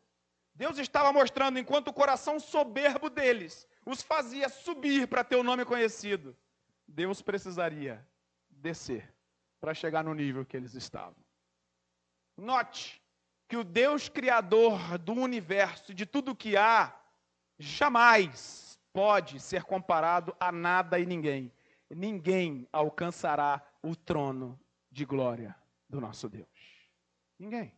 Deus 0.54 0.76
estava 0.78 1.12
mostrando 1.12 1.58
enquanto 1.58 1.88
o 1.88 1.92
coração 1.92 2.40
soberbo 2.40 3.08
deles 3.08 3.66
os 3.86 4.02
fazia 4.02 4.48
subir 4.48 5.06
para 5.06 5.22
ter 5.24 5.36
o 5.36 5.44
nome 5.44 5.64
conhecido. 5.64 6.36
Deus 6.88 7.20
precisaria 7.20 8.04
descer 8.48 9.14
para 9.60 9.74
chegar 9.74 10.02
no 10.02 10.14
nível 10.14 10.44
que 10.46 10.56
eles 10.56 10.74
estavam. 10.74 11.16
Note 12.36 13.02
que 13.46 13.56
o 13.56 13.64
Deus 13.64 14.08
criador 14.08 14.98
do 14.98 15.12
universo 15.12 15.92
de 15.92 16.06
tudo 16.06 16.34
que 16.34 16.56
há 16.56 16.98
jamais 17.58 18.80
pode 18.92 19.38
ser 19.38 19.64
comparado 19.64 20.34
a 20.40 20.50
nada 20.50 20.98
e 20.98 21.06
ninguém. 21.06 21.52
Ninguém 21.90 22.68
alcançará 22.72 23.62
o 23.82 23.94
trono 23.94 24.58
de 24.90 25.04
glória 25.04 25.56
do 25.88 26.00
nosso 26.00 26.28
Deus. 26.28 26.48
Ninguém. 27.38 27.72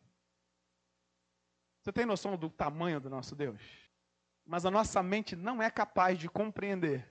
Você 1.81 1.93
tem 1.93 2.05
noção 2.05 2.37
do 2.37 2.51
tamanho 2.51 3.01
do 3.01 3.09
nosso 3.09 3.35
Deus? 3.35 3.63
Mas 4.45 4.67
a 4.67 4.71
nossa 4.71 5.03
mente 5.03 5.37
não 5.37 5.63
é 5.63 5.71
capaz 5.71 6.19
de 6.19 6.29
compreender 6.29 7.11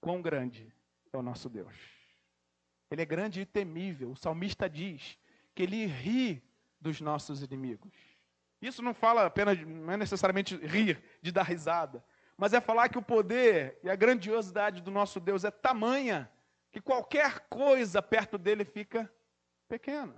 quão 0.00 0.20
grande 0.20 0.75
é 1.16 1.20
o 1.20 1.22
nosso 1.22 1.48
Deus. 1.48 1.74
Ele 2.90 3.02
é 3.02 3.06
grande 3.06 3.40
e 3.40 3.46
temível. 3.46 4.10
O 4.10 4.16
salmista 4.16 4.68
diz 4.68 5.18
que 5.54 5.62
ele 5.62 5.86
ri 5.86 6.42
dos 6.80 7.00
nossos 7.00 7.42
inimigos. 7.42 7.92
Isso 8.60 8.82
não 8.82 8.94
fala 8.94 9.26
apenas, 9.26 9.58
não 9.60 9.92
é 9.92 9.96
necessariamente 9.96 10.56
rir, 10.56 11.02
de 11.20 11.32
dar 11.32 11.42
risada, 11.42 12.04
mas 12.36 12.52
é 12.52 12.60
falar 12.60 12.88
que 12.88 12.98
o 12.98 13.02
poder 13.02 13.78
e 13.82 13.90
a 13.90 13.96
grandiosidade 13.96 14.80
do 14.80 14.90
nosso 14.90 15.18
Deus 15.20 15.44
é 15.44 15.50
tamanha 15.50 16.30
que 16.70 16.80
qualquer 16.80 17.40
coisa 17.48 18.02
perto 18.02 18.36
dele 18.36 18.64
fica 18.64 19.10
pequena. 19.68 20.14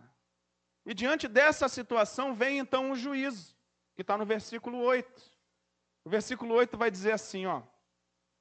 E 0.84 0.94
diante 0.94 1.28
dessa 1.28 1.68
situação 1.68 2.34
vem 2.34 2.58
então 2.58 2.90
o 2.90 2.96
juízo, 2.96 3.56
que 3.94 4.02
está 4.02 4.16
no 4.16 4.26
versículo 4.26 4.78
8. 4.78 5.22
O 6.04 6.10
versículo 6.10 6.54
8 6.54 6.76
vai 6.76 6.90
dizer 6.90 7.12
assim, 7.12 7.46
ó: 7.46 7.62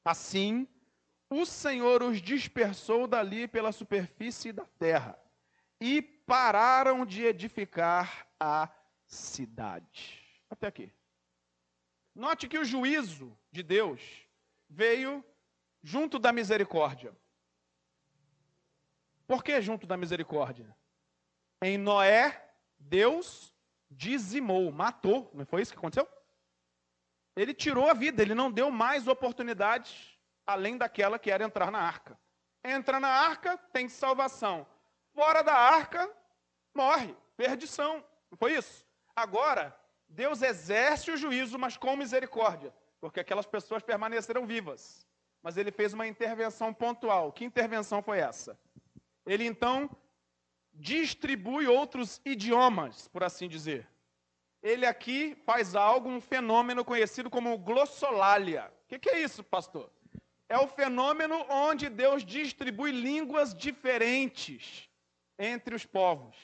Assim 0.03 0.67
o 1.29 1.45
Senhor 1.45 2.01
os 2.03 2.21
dispersou 2.21 3.07
dali 3.07 3.47
pela 3.47 3.71
superfície 3.71 4.51
da 4.51 4.65
terra 4.79 5.19
e 5.79 6.01
pararam 6.01 7.05
de 7.05 7.23
edificar 7.23 8.27
a 8.39 8.69
cidade. 9.05 10.23
Até 10.49 10.67
aqui. 10.67 10.91
Note 12.15 12.47
que 12.47 12.57
o 12.57 12.65
juízo 12.65 13.37
de 13.51 13.61
Deus 13.61 14.01
veio 14.69 15.23
junto 15.83 16.17
da 16.17 16.31
misericórdia. 16.31 17.15
Por 19.27 19.43
que 19.43 19.61
junto 19.61 19.85
da 19.85 19.97
misericórdia? 19.97 20.75
Em 21.61 21.77
Noé, 21.77 22.49
Deus 22.79 23.53
dizimou, 23.89 24.71
matou. 24.71 25.29
Não 25.33 25.45
foi 25.45 25.61
isso 25.61 25.73
que 25.73 25.77
aconteceu? 25.77 26.07
Ele 27.35 27.53
tirou 27.53 27.89
a 27.89 27.93
vida, 27.93 28.21
ele 28.21 28.33
não 28.33 28.51
deu 28.51 28.71
mais 28.71 29.07
oportunidades 29.07 30.16
além 30.47 30.77
daquela 30.77 31.19
que 31.19 31.29
era 31.29 31.43
entrar 31.43 31.69
na 31.69 31.79
arca. 31.79 32.17
Entra 32.63 32.99
na 32.99 33.09
arca, 33.09 33.57
tem 33.71 33.89
salvação. 33.89 34.65
Fora 35.13 35.43
da 35.43 35.53
arca, 35.53 36.09
morre, 36.73 37.13
perdição. 37.35 38.03
Não 38.31 38.37
foi 38.37 38.53
isso? 38.53 38.85
Agora, 39.15 39.77
Deus 40.07 40.41
exerce 40.41 41.11
o 41.11 41.17
juízo, 41.17 41.59
mas 41.59 41.75
com 41.75 41.95
misericórdia, 41.95 42.73
porque 42.99 43.19
aquelas 43.19 43.45
pessoas 43.45 43.83
permaneceram 43.83 44.45
vivas. 44.45 45.05
Mas 45.43 45.57
ele 45.57 45.71
fez 45.71 45.93
uma 45.93 46.07
intervenção 46.07 46.73
pontual. 46.73 47.31
Que 47.31 47.45
intervenção 47.45 48.01
foi 48.01 48.19
essa? 48.19 48.57
Ele 49.25 49.45
então 49.45 49.89
distribui 50.73 51.67
outros 51.67 52.21
idiomas, 52.25 53.07
por 53.07 53.23
assim 53.23 53.47
dizer. 53.47 53.87
Ele 54.61 54.85
aqui 54.85 55.35
faz 55.45 55.75
algo, 55.75 56.09
um 56.09 56.21
fenômeno 56.21 56.83
conhecido 56.83 57.29
como 57.29 57.57
glossolalia. 57.57 58.71
O 58.85 58.87
que, 58.87 58.99
que 58.99 59.09
é 59.09 59.19
isso, 59.19 59.43
pastor? 59.43 59.91
É 60.49 60.57
o 60.57 60.67
fenômeno 60.67 61.45
onde 61.49 61.89
Deus 61.89 62.23
distribui 62.23 62.91
línguas 62.91 63.53
diferentes 63.53 64.89
entre 65.37 65.75
os 65.75 65.85
povos. 65.85 66.35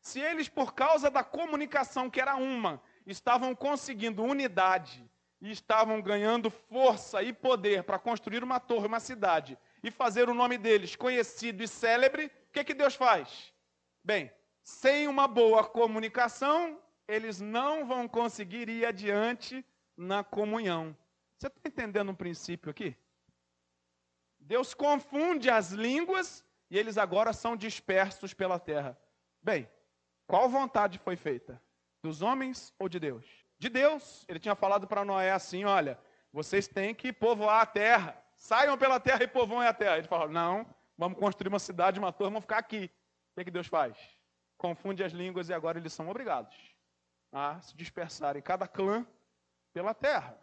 Se 0.00 0.20
eles, 0.20 0.48
por 0.48 0.74
causa 0.74 1.10
da 1.10 1.22
comunicação, 1.22 2.10
que 2.10 2.20
era 2.20 2.34
uma, 2.34 2.82
estavam 3.06 3.54
conseguindo 3.54 4.22
unidade 4.22 5.08
e 5.40 5.50
estavam 5.50 6.00
ganhando 6.00 6.50
força 6.50 7.22
e 7.22 7.32
poder 7.32 7.84
para 7.84 7.98
construir 7.98 8.42
uma 8.42 8.58
torre, 8.58 8.86
uma 8.86 9.00
cidade 9.00 9.58
e 9.82 9.90
fazer 9.90 10.28
o 10.28 10.34
nome 10.34 10.56
deles 10.56 10.96
conhecido 10.96 11.62
e 11.62 11.68
célebre, 11.68 12.26
o 12.26 12.52
que, 12.52 12.64
que 12.64 12.74
Deus 12.74 12.94
faz? 12.94 13.52
Bem, 14.02 14.32
sem 14.62 15.08
uma 15.08 15.28
boa 15.28 15.64
comunicação, 15.64 16.80
eles 17.06 17.40
não 17.40 17.86
vão 17.86 18.08
conseguir 18.08 18.68
ir 18.68 18.86
adiante 18.86 19.64
na 19.96 20.24
comunhão. 20.24 20.96
Você 21.36 21.48
está 21.48 21.60
entendendo 21.66 22.10
um 22.10 22.14
princípio 22.14 22.70
aqui? 22.70 22.96
Deus 24.52 24.74
confunde 24.74 25.48
as 25.48 25.70
línguas 25.70 26.44
e 26.70 26.76
eles 26.76 26.98
agora 26.98 27.32
são 27.32 27.56
dispersos 27.56 28.34
pela 28.34 28.58
terra. 28.58 28.98
Bem, 29.42 29.66
qual 30.26 30.46
vontade 30.46 30.98
foi 30.98 31.16
feita? 31.16 31.58
Dos 32.02 32.20
homens 32.20 32.70
ou 32.78 32.86
de 32.86 33.00
Deus? 33.00 33.24
De 33.58 33.70
Deus. 33.70 34.26
Ele 34.28 34.38
tinha 34.38 34.54
falado 34.54 34.86
para 34.86 35.06
Noé 35.06 35.30
assim: 35.30 35.64
olha, 35.64 35.98
vocês 36.30 36.68
têm 36.68 36.94
que 36.94 37.14
povoar 37.14 37.62
a 37.62 37.64
terra. 37.64 38.22
Saiam 38.36 38.76
pela 38.76 39.00
terra 39.00 39.24
e 39.24 39.26
povoem 39.26 39.66
a 39.66 39.72
terra. 39.72 39.96
Ele 39.96 40.06
falou: 40.06 40.28
não, 40.28 40.66
vamos 40.98 41.18
construir 41.18 41.48
uma 41.48 41.58
cidade, 41.58 41.98
uma 41.98 42.12
torre, 42.12 42.28
vamos 42.28 42.44
ficar 42.44 42.58
aqui. 42.58 42.90
O 43.30 43.34
que, 43.36 43.40
é 43.40 43.44
que 43.44 43.50
Deus 43.50 43.68
faz? 43.68 43.96
Confunde 44.58 45.02
as 45.02 45.12
línguas 45.12 45.48
e 45.48 45.54
agora 45.54 45.78
eles 45.78 45.94
são 45.94 46.10
obrigados 46.10 46.54
a 47.32 47.58
se 47.62 47.74
dispersarem, 47.74 48.42
cada 48.42 48.68
clã 48.68 49.06
pela 49.72 49.94
terra. 49.94 50.38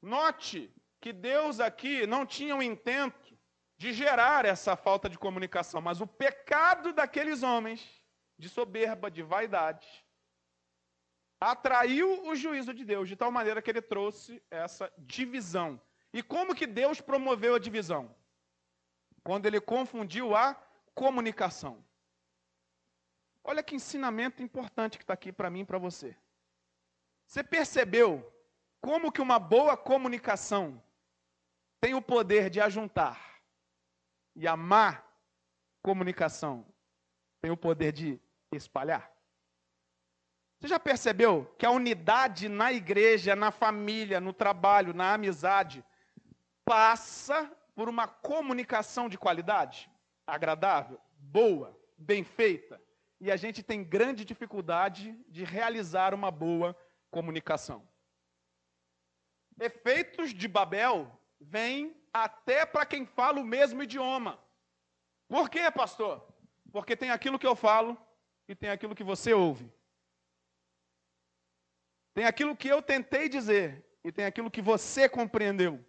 Note 0.00 0.74
que 1.06 1.12
Deus 1.12 1.60
aqui 1.60 2.04
não 2.04 2.26
tinha 2.26 2.56
o 2.56 2.60
intento 2.60 3.38
de 3.78 3.92
gerar 3.92 4.44
essa 4.44 4.74
falta 4.74 5.08
de 5.08 5.16
comunicação, 5.16 5.80
mas 5.80 6.00
o 6.00 6.06
pecado 6.06 6.92
daqueles 6.92 7.44
homens, 7.44 8.02
de 8.36 8.48
soberba, 8.48 9.08
de 9.08 9.22
vaidade, 9.22 9.86
atraiu 11.40 12.26
o 12.26 12.34
juízo 12.34 12.74
de 12.74 12.84
Deus, 12.84 13.08
de 13.08 13.14
tal 13.14 13.30
maneira 13.30 13.62
que 13.62 13.70
ele 13.70 13.80
trouxe 13.80 14.42
essa 14.50 14.92
divisão. 14.98 15.80
E 16.12 16.24
como 16.24 16.56
que 16.56 16.66
Deus 16.66 17.00
promoveu 17.00 17.54
a 17.54 17.60
divisão? 17.60 18.12
Quando 19.22 19.46
ele 19.46 19.60
confundiu 19.60 20.34
a 20.34 20.60
comunicação. 20.92 21.86
Olha 23.44 23.62
que 23.62 23.76
ensinamento 23.76 24.42
importante 24.42 24.98
que 24.98 25.04
está 25.04 25.14
aqui 25.14 25.30
para 25.30 25.50
mim 25.50 25.60
e 25.60 25.64
para 25.64 25.78
você. 25.78 26.16
Você 27.28 27.44
percebeu 27.44 28.28
como 28.80 29.12
que 29.12 29.20
uma 29.20 29.38
boa 29.38 29.76
comunicação 29.76 30.82
tem 31.80 31.94
o 31.94 32.02
poder 32.02 32.50
de 32.50 32.60
ajuntar 32.60 33.40
e 34.34 34.46
a 34.46 34.56
má 34.56 35.02
comunicação 35.82 36.66
tem 37.40 37.50
o 37.50 37.56
poder 37.56 37.92
de 37.92 38.20
espalhar. 38.52 39.10
Você 40.58 40.68
já 40.68 40.80
percebeu 40.80 41.54
que 41.58 41.66
a 41.66 41.70
unidade 41.70 42.48
na 42.48 42.72
igreja, 42.72 43.36
na 43.36 43.50
família, 43.50 44.20
no 44.20 44.32
trabalho, 44.32 44.94
na 44.94 45.14
amizade, 45.14 45.84
passa 46.64 47.50
por 47.74 47.88
uma 47.88 48.08
comunicação 48.08 49.08
de 49.08 49.18
qualidade, 49.18 49.90
agradável, 50.26 50.98
boa, 51.18 51.78
bem 51.96 52.24
feita, 52.24 52.82
e 53.20 53.30
a 53.30 53.36
gente 53.36 53.62
tem 53.62 53.84
grande 53.84 54.24
dificuldade 54.24 55.12
de 55.28 55.44
realizar 55.44 56.14
uma 56.14 56.30
boa 56.30 56.76
comunicação. 57.10 57.86
Efeitos 59.60 60.34
de 60.34 60.48
Babel 60.48 61.10
vêm 61.40 61.94
até 62.12 62.64
para 62.64 62.86
quem 62.86 63.04
fala 63.04 63.40
o 63.40 63.44
mesmo 63.44 63.82
idioma. 63.82 64.38
Por 65.28 65.48
quê, 65.50 65.70
pastor? 65.70 66.26
Porque 66.72 66.96
tem 66.96 67.10
aquilo 67.10 67.38
que 67.38 67.46
eu 67.46 67.56
falo 67.56 67.96
e 68.48 68.54
tem 68.54 68.70
aquilo 68.70 68.94
que 68.94 69.04
você 69.04 69.32
ouve. 69.32 69.70
Tem 72.14 72.24
aquilo 72.24 72.56
que 72.56 72.68
eu 72.68 72.80
tentei 72.80 73.28
dizer 73.28 73.84
e 74.02 74.10
tem 74.10 74.24
aquilo 74.24 74.50
que 74.50 74.62
você 74.62 75.08
compreendeu. 75.08 75.84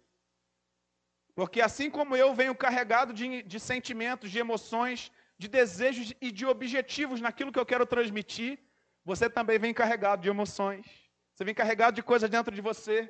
Porque 1.34 1.60
assim 1.60 1.88
como 1.88 2.16
eu 2.16 2.34
venho 2.34 2.54
carregado 2.54 3.12
de, 3.12 3.42
de 3.42 3.60
sentimentos, 3.60 4.30
de 4.30 4.38
emoções, 4.38 5.12
de 5.38 5.46
desejos 5.46 6.12
e 6.20 6.32
de 6.32 6.44
objetivos 6.44 7.20
naquilo 7.20 7.52
que 7.52 7.58
eu 7.58 7.64
quero 7.64 7.86
transmitir, 7.86 8.58
você 9.04 9.30
também 9.30 9.58
vem 9.58 9.72
carregado 9.72 10.20
de 10.20 10.28
emoções. 10.28 10.84
Você 11.32 11.44
vem 11.44 11.54
carregado 11.54 11.94
de 11.94 12.02
coisas 12.02 12.28
dentro 12.28 12.52
de 12.52 12.60
você. 12.60 13.08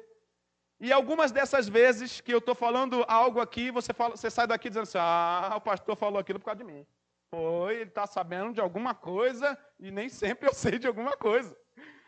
E 0.81 0.93
algumas 0.93 1.33
dessas 1.33 1.69
vezes 1.69 2.21
que 2.21 2.33
eu 2.33 2.38
estou 2.38 2.55
falando 2.55 3.05
algo 3.09 3.41
aqui, 3.41 3.71
você, 3.71 3.93
fala, 3.93 4.17
você 4.17 4.31
sai 4.31 4.47
daqui 4.47 4.69
dizendo 4.69 4.85
assim: 4.85 4.99
ah, 4.99 5.55
o 5.57 5.61
pastor 5.61 5.97
falou 5.97 6.19
aquilo 6.19 6.38
por 6.38 6.47
causa 6.47 6.64
de 6.64 6.64
mim. 6.64 6.87
Foi, 7.31 7.75
ele 7.75 7.91
está 7.91 8.07
sabendo 8.07 8.55
de 8.55 8.61
alguma 8.61 8.95
coisa 8.95 9.59
e 9.79 9.91
nem 9.91 10.09
sempre 10.09 10.49
eu 10.49 10.55
sei 10.55 10.79
de 10.79 10.87
alguma 10.87 11.17
coisa. 11.17 11.57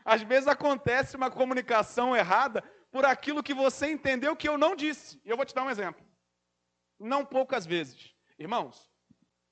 Às 0.05 0.23
vezes 0.23 0.49
acontece 0.49 1.17
uma 1.17 1.31
comunicação 1.31 2.17
errada 2.17 2.63
por 2.91 3.05
aquilo 3.05 3.43
que 3.43 3.53
você 3.53 3.91
entendeu 3.91 4.37
que 4.37 4.49
eu 4.49 4.57
não 4.57 4.75
disse. 4.75 5.21
E 5.25 5.31
eu 5.31 5.37
vou 5.37 5.45
te 5.45 5.55
dar 5.55 5.65
um 5.65 5.71
exemplo. 5.71 6.05
Não 6.99 7.25
poucas 7.25 7.67
vezes. 7.67 8.15
Irmãos, 8.39 8.91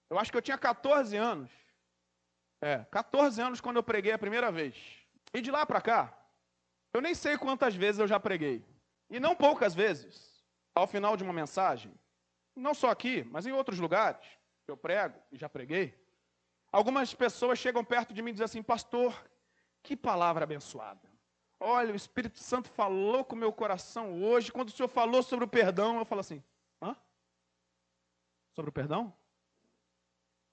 eu 0.09 0.19
acho 0.19 0.31
que 0.31 0.39
eu 0.39 0.43
tinha 0.43 0.57
14 0.57 1.17
anos. 1.17 1.51
É, 2.61 2.85
14 2.91 3.41
anos 3.41 3.61
quando 3.61 3.77
eu 3.77 3.83
preguei 3.83 4.13
a 4.13 4.19
primeira 4.19 4.51
vez. 4.51 4.77
E 5.35 5.41
de 5.41 5.51
lá 5.51 5.67
para 5.67 5.81
cá, 5.81 6.17
eu 6.95 7.01
nem 7.01 7.15
sei 7.15 7.37
quantas 7.37 7.75
vezes 7.75 8.01
eu 8.01 8.09
já 8.09 8.19
preguei. 8.19 8.65
E 9.11 9.19
não 9.19 9.35
poucas 9.35 9.75
vezes, 9.75 10.45
ao 10.75 10.87
final 10.87 11.17
de 11.17 11.25
uma 11.25 11.33
mensagem, 11.33 11.93
não 12.55 12.75
só 12.75 12.91
aqui, 12.91 13.25
mas 13.25 13.47
em 13.47 13.53
outros 13.53 13.79
lugares, 13.79 14.27
eu 14.67 14.77
prego 14.77 15.19
e 15.33 15.37
já 15.37 15.49
preguei, 15.49 15.99
algumas 16.71 17.15
pessoas 17.15 17.59
chegam 17.59 17.85
perto 17.85 18.13
de 18.13 18.21
mim 18.21 18.31
e 18.31 18.33
dizem 18.35 18.45
assim: 18.45 18.63
Pastor, 18.63 19.15
que 19.83 19.97
palavra 19.97 20.45
abençoada. 20.45 21.09
Olha, 21.61 21.93
o 21.93 21.97
Espírito 21.97 22.39
Santo 22.39 22.69
falou 22.69 23.25
com 23.25 23.35
o 23.35 23.39
meu 23.39 23.53
coração 23.53 24.23
hoje. 24.23 24.53
Quando 24.53 24.69
o 24.69 24.73
Senhor 24.73 24.89
falou 24.89 25.23
sobre 25.23 25.45
o 25.45 25.49
perdão, 25.49 25.99
eu 25.99 26.05
falo 26.05 26.21
assim: 26.21 26.43
hã? 26.81 26.97
Sobre 28.55 28.71
o 28.71 28.73
perdão? 28.73 29.13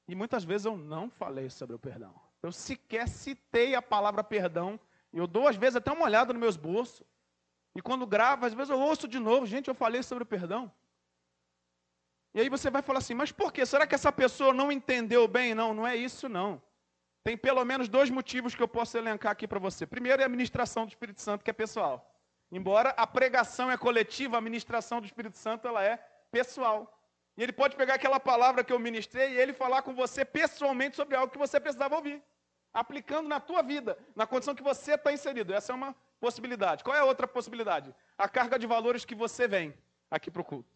E 0.08 0.16
muitas 0.16 0.44
vezes 0.44 0.66
eu 0.66 0.78
não 0.78 1.10
falei 1.10 1.50
sobre 1.50 1.76
o 1.76 1.80
perdão. 1.80 2.14
Eu 2.42 2.52
sequer 2.52 3.08
citei 3.08 3.76
a 3.76 3.82
palavra 3.82 4.24
perdão. 4.24 4.80
Eu 5.12 5.26
dou, 5.28 5.48
às 5.48 5.56
vezes, 5.56 5.78
até 5.78 5.92
uma 5.92 6.06
olhada 6.06 6.34
nos 6.34 6.40
meus 6.40 6.58
bolsos. 6.58 7.06
E 7.76 7.82
quando 7.82 8.08
gravo, 8.08 8.46
às 8.46 8.54
vezes 8.54 8.70
eu 8.70 8.80
ouço 8.80 9.08
de 9.08 9.20
novo, 9.20 9.46
gente, 9.46 9.68
eu 9.68 9.76
falei 9.76 10.02
sobre 10.02 10.24
o 10.24 10.26
perdão. 10.26 10.72
E 12.34 12.40
aí 12.40 12.50
você 12.50 12.70
vai 12.70 12.82
falar 12.82 13.00
assim, 13.00 13.14
mas 13.14 13.32
por 13.32 13.52
quê? 13.52 13.66
Será 13.66 13.86
que 13.86 13.94
essa 13.94 14.12
pessoa 14.12 14.54
não 14.54 14.72
entendeu 14.72 15.28
bem? 15.28 15.54
Não, 15.54 15.74
não 15.74 15.86
é 15.86 15.96
isso 15.96 16.28
não. 16.30 16.62
Tem 17.24 17.38
pelo 17.38 17.64
menos 17.66 17.90
dois 17.90 18.10
motivos 18.10 18.54
que 18.56 18.62
eu 18.62 18.68
posso 18.68 18.98
elencar 18.98 19.32
aqui 19.32 19.48
para 19.48 19.60
você. 19.60 19.86
Primeiro 19.86 20.22
é 20.22 20.26
a 20.26 20.30
ministração 20.30 20.86
do 20.86 20.90
Espírito 20.90 21.22
Santo, 21.22 21.44
que 21.44 21.50
é 21.50 21.54
pessoal. 21.54 22.14
Embora 22.52 22.90
a 22.92 23.08
pregação 23.08 23.72
é 23.72 23.78
coletiva, 23.78 24.38
a 24.38 24.42
ministração 24.42 25.02
do 25.02 25.06
Espírito 25.06 25.38
Santo 25.38 25.68
ela 25.68 25.84
é 25.84 25.98
pessoal. 26.32 26.96
E 27.38 27.44
ele 27.44 27.52
pode 27.52 27.76
pegar 27.76 27.96
aquela 27.96 28.20
palavra 28.20 28.64
que 28.64 28.72
eu 28.72 28.80
ministrei 28.80 29.34
e 29.34 29.38
ele 29.38 29.54
falar 29.54 29.82
com 29.82 29.94
você 29.94 30.24
pessoalmente 30.24 30.96
sobre 30.96 31.16
algo 31.18 31.32
que 31.32 31.38
você 31.38 31.60
precisava 31.60 31.96
ouvir, 31.96 32.22
aplicando 32.74 33.28
na 33.28 33.40
tua 33.40 33.62
vida, 33.62 33.98
na 34.16 34.26
condição 34.26 34.56
que 34.56 34.64
você 34.64 34.94
está 34.94 35.12
inserido. 35.12 35.54
Essa 35.54 35.74
é 35.74 35.76
uma 35.76 35.96
possibilidade. 36.20 36.84
Qual 36.84 36.96
é 36.96 37.00
a 37.00 37.06
outra 37.06 37.28
possibilidade? 37.28 37.94
A 38.18 38.28
carga 38.28 38.58
de 38.58 38.68
valores 38.68 39.06
que 39.06 39.16
você 39.16 39.48
vem 39.48 39.74
aqui 40.10 40.32
para 40.32 40.42
o 40.42 40.46
culto. 40.46 40.70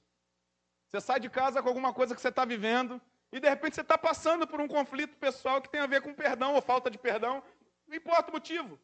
Você 0.87 0.99
sai 0.99 1.19
de 1.19 1.29
casa 1.29 1.61
com 1.61 1.69
alguma 1.69 1.93
coisa 1.93 2.15
que 2.15 2.21
você 2.21 2.29
está 2.29 2.45
vivendo 2.45 3.01
e 3.31 3.39
de 3.39 3.47
repente 3.47 3.75
você 3.75 3.81
está 3.81 3.97
passando 3.97 4.47
por 4.47 4.59
um 4.59 4.67
conflito 4.67 5.15
pessoal 5.17 5.61
que 5.61 5.69
tem 5.69 5.81
a 5.81 5.87
ver 5.87 6.01
com 6.01 6.13
perdão 6.13 6.55
ou 6.55 6.61
falta 6.61 6.89
de 6.89 6.97
perdão, 6.97 7.43
não 7.87 7.95
importa 7.95 8.31
o 8.31 8.33
motivo. 8.33 8.79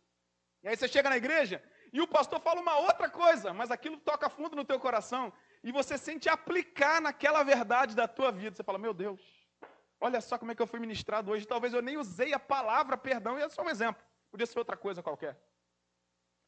E 0.63 0.67
aí 0.67 0.77
você 0.77 0.87
chega 0.87 1.09
na 1.09 1.17
igreja 1.17 1.63
e 1.91 2.01
o 2.01 2.07
pastor 2.07 2.39
fala 2.39 2.61
uma 2.61 2.77
outra 2.77 3.09
coisa, 3.09 3.53
mas 3.53 3.71
aquilo 3.71 3.97
toca 3.97 4.29
fundo 4.29 4.55
no 4.55 4.65
teu 4.65 4.79
coração 4.79 5.33
e 5.63 5.71
você 5.71 5.97
sente 5.97 6.29
aplicar 6.29 7.01
naquela 7.01 7.41
verdade 7.41 7.95
da 7.95 8.07
tua 8.07 8.31
vida. 8.31 8.55
Você 8.55 8.63
fala, 8.63 8.77
meu 8.77 8.93
Deus, 8.93 9.19
olha 9.99 10.21
só 10.21 10.37
como 10.37 10.51
é 10.51 10.55
que 10.55 10.61
eu 10.61 10.67
fui 10.67 10.79
ministrado 10.79 11.31
hoje. 11.31 11.47
Talvez 11.47 11.73
eu 11.73 11.81
nem 11.81 11.97
usei 11.97 12.33
a 12.33 12.39
palavra 12.39 12.95
perdão, 12.95 13.39
e 13.39 13.41
é 13.41 13.49
só 13.49 13.63
um 13.63 13.69
exemplo. 13.69 14.03
Podia 14.29 14.45
ser 14.45 14.59
outra 14.59 14.77
coisa 14.77 15.01
qualquer. 15.01 15.39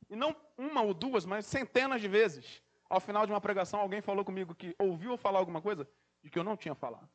E 0.10 0.16
não 0.16 0.36
uma 0.58 0.82
ou 0.82 0.94
duas, 0.94 1.26
mas 1.26 1.46
centenas 1.46 2.02
de 2.02 2.08
vezes. 2.08 2.62
Ao 2.90 3.00
final 3.00 3.26
de 3.26 3.32
uma 3.32 3.42
pregação, 3.42 3.80
alguém 3.80 4.02
falou 4.02 4.24
comigo 4.24 4.56
que 4.56 4.76
ouviu 4.80 5.18
falar 5.18 5.40
alguma 5.40 5.62
coisa 5.62 5.88
de 6.24 6.30
que 6.30 6.40
eu 6.40 6.44
não 6.44 6.56
tinha 6.56 6.74
falado. 6.74 7.10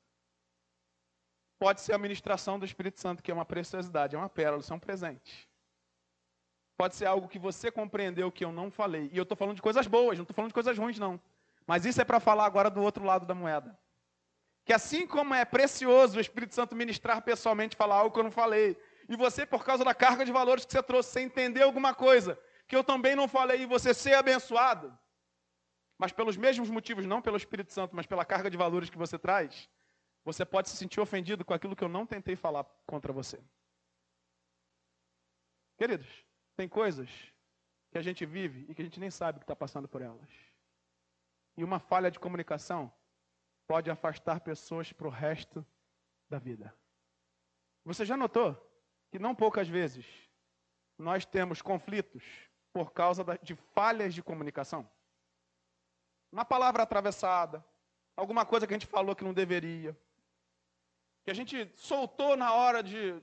Pode 1.59 1.81
ser 1.81 1.95
a 1.95 1.99
ministração 1.99 2.59
do 2.59 2.67
Espírito 2.67 3.01
Santo, 3.01 3.23
que 3.23 3.31
é 3.31 3.35
uma 3.35 3.45
preciosidade, 3.45 4.15
é 4.15 4.19
uma 4.19 4.29
pérola, 4.29 4.61
isso 4.61 4.73
é 4.73 4.77
um 4.77 4.81
presente. 4.81 5.49
Pode 6.77 6.97
ser 6.97 7.07
algo 7.07 7.29
que 7.29 7.39
você 7.39 7.71
compreendeu 7.71 8.33
que 8.33 8.45
eu 8.45 8.51
não 8.51 8.71
falei. 8.71 9.09
E 9.13 9.17
eu 9.17 9.23
estou 9.23 9.37
falando 9.37 9.57
de 9.57 9.63
coisas 9.63 9.87
boas, 9.87 10.19
não 10.19 10.25
estou 10.25 10.35
falando 10.35 10.51
de 10.51 10.55
coisas 10.55 10.77
ruins, 10.77 10.99
não. 10.99 11.21
Mas 11.67 11.87
isso 11.87 12.01
é 12.01 12.05
para 12.05 12.19
falar 12.19 12.45
agora 12.45 12.69
do 12.69 12.83
outro 12.83 13.05
lado 13.05 13.25
da 13.25 13.35
moeda. 13.35 13.79
Que 14.65 14.73
assim 14.73 15.07
como 15.07 15.35
é 15.35 15.45
precioso 15.45 16.19
o 16.19 16.21
Espírito 16.21 16.55
Santo 16.55 16.75
ministrar 16.75 17.23
pessoalmente, 17.23 17.77
falar 17.77 17.97
algo 17.97 18.13
que 18.13 18.19
eu 18.19 18.25
não 18.25 18.31
falei, 18.31 18.77
e 19.09 19.17
você, 19.17 19.45
por 19.45 19.65
causa 19.65 19.85
da 19.85 19.95
carga 19.95 20.25
de 20.25 20.33
valores 20.33 20.65
que 20.65 20.73
você 20.73 20.83
trouxe, 20.83 21.11
você 21.11 21.21
entender 21.21 21.63
alguma 21.63 21.95
coisa, 21.95 22.39
que 22.73 22.77
eu 22.77 22.83
também 22.83 23.15
não 23.15 23.29
falei 23.29 23.67
você 23.67 23.93
ser 23.93 24.15
abençoado, 24.15 24.99
mas 25.99 26.11
pelos 26.11 26.39
mesmos 26.39 26.71
motivos, 26.71 27.05
não 27.05 27.21
pelo 27.21 27.37
Espírito 27.37 27.71
Santo, 27.71 27.95
mas 27.95 28.07
pela 28.07 28.25
carga 28.25 28.49
de 28.49 28.57
valores 28.57 28.89
que 28.89 28.97
você 28.97 29.19
traz, 29.19 29.69
você 30.25 30.43
pode 30.43 30.71
se 30.71 30.79
sentir 30.79 30.99
ofendido 30.99 31.45
com 31.45 31.53
aquilo 31.53 31.77
que 31.77 31.85
eu 31.85 31.89
não 31.91 32.07
tentei 32.07 32.35
falar 32.35 32.65
contra 32.87 33.13
você. 33.13 33.45
Queridos, 35.77 36.09
tem 36.57 36.67
coisas 36.67 37.11
que 37.91 37.99
a 37.99 38.01
gente 38.01 38.25
vive 38.25 38.65
e 38.71 38.75
que 38.75 38.81
a 38.81 38.85
gente 38.87 38.99
nem 38.99 39.11
sabe 39.11 39.41
que 39.41 39.45
está 39.45 39.55
passando 39.55 39.87
por 39.87 40.01
elas. 40.01 40.31
E 41.59 41.63
uma 41.63 41.79
falha 41.79 42.11
de 42.11 42.19
comunicação 42.19 42.91
pode 43.67 43.91
afastar 43.91 44.41
pessoas 44.41 44.95
para 44.95 45.09
o 45.09 45.11
resto 45.11 45.63
da 46.27 46.39
vida. 46.39 46.75
Você 47.85 48.07
já 48.07 48.17
notou 48.17 48.57
que 49.11 49.19
não 49.19 49.35
poucas 49.35 49.69
vezes 49.69 50.07
nós 50.97 51.27
temos 51.27 51.61
conflitos 51.61 52.51
por 52.73 52.93
causa 52.93 53.25
de 53.43 53.55
falhas 53.75 54.15
de 54.15 54.23
comunicação. 54.23 54.89
Uma 56.31 56.45
palavra 56.45 56.83
atravessada, 56.83 57.65
alguma 58.17 58.47
coisa 58.47 58.67
que 58.67 58.73
a 58.73 58.79
gente 58.79 58.87
falou 58.87 59.15
que 59.15 59.25
não 59.25 59.35
deveria, 59.35 59.97
que 61.25 61.31
a 61.31 61.35
gente 61.35 61.71
soltou 61.77 62.37
na 62.37 62.55
hora 62.55 62.83
de, 62.83 63.21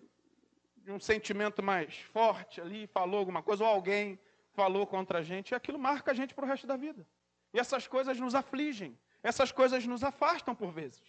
de 0.78 0.92
um 0.92 1.00
sentimento 1.00 1.64
mais 1.64 1.98
forte 1.98 2.62
ali, 2.62 2.88
falou 2.88 3.20
alguma 3.20 3.42
coisa, 3.42 3.64
ou 3.64 3.70
alguém 3.70 4.20
falou 4.54 4.86
contra 4.86 5.20
a 5.20 5.24
gente, 5.24 5.52
e 5.52 5.56
aquilo 5.56 5.80
marca 5.80 6.12
a 6.12 6.14
gente 6.14 6.34
para 6.34 6.46
o 6.46 6.48
resto 6.48 6.68
da 6.68 6.78
vida. 6.78 7.06
E 7.54 7.60
essas 7.60 7.88
coisas 7.88 8.20
nos 8.20 8.36
afligem, 8.36 8.98
essas 9.24 9.52
coisas 9.52 9.86
nos 9.86 10.04
afastam 10.04 10.54
por 10.56 10.72
vezes. 10.72 11.02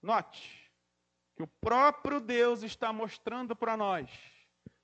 Note 0.00 0.64
que 1.36 1.42
o 1.42 1.46
próprio 1.46 2.18
Deus 2.18 2.62
está 2.62 2.92
mostrando 2.92 3.54
para 3.54 3.76
nós 3.76 4.08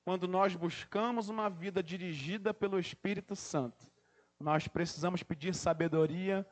quando 0.05 0.27
nós 0.27 0.55
buscamos 0.55 1.29
uma 1.29 1.49
vida 1.49 1.83
dirigida 1.83 2.53
pelo 2.53 2.79
Espírito 2.79 3.37
Santo, 3.37 3.91
nós 4.38 4.67
precisamos 4.67 5.23
pedir 5.23 5.55
sabedoria 5.55 6.47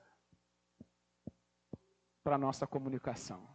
para 2.23 2.37
a 2.37 2.39
nossa 2.39 2.67
comunicação. 2.67 3.49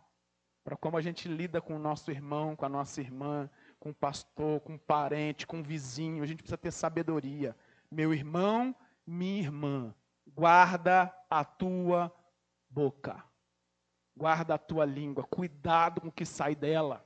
Para 0.63 0.75
como 0.75 0.97
a 0.97 1.01
gente 1.01 1.27
lida 1.27 1.61
com 1.61 1.75
o 1.75 1.79
nosso 1.79 2.11
irmão, 2.11 2.55
com 2.55 2.65
a 2.65 2.69
nossa 2.69 2.99
irmã, 2.99 3.49
com 3.79 3.91
o 3.91 3.95
pastor, 3.95 4.59
com 4.61 4.75
o 4.75 4.79
parente, 4.79 5.45
com 5.45 5.59
o 5.59 5.63
vizinho. 5.63 6.23
A 6.23 6.25
gente 6.25 6.39
precisa 6.39 6.57
ter 6.57 6.71
sabedoria. 6.71 7.55
Meu 7.89 8.13
irmão, 8.13 8.75
minha 9.05 9.39
irmã, 9.39 9.95
guarda 10.27 11.15
a 11.29 11.45
tua 11.45 12.11
boca. 12.67 13.23
Guarda 14.17 14.55
a 14.55 14.57
tua 14.57 14.85
língua. 14.85 15.23
Cuidado 15.23 16.01
com 16.01 16.07
o 16.07 16.11
que 16.11 16.25
sai 16.25 16.55
dela. 16.55 17.04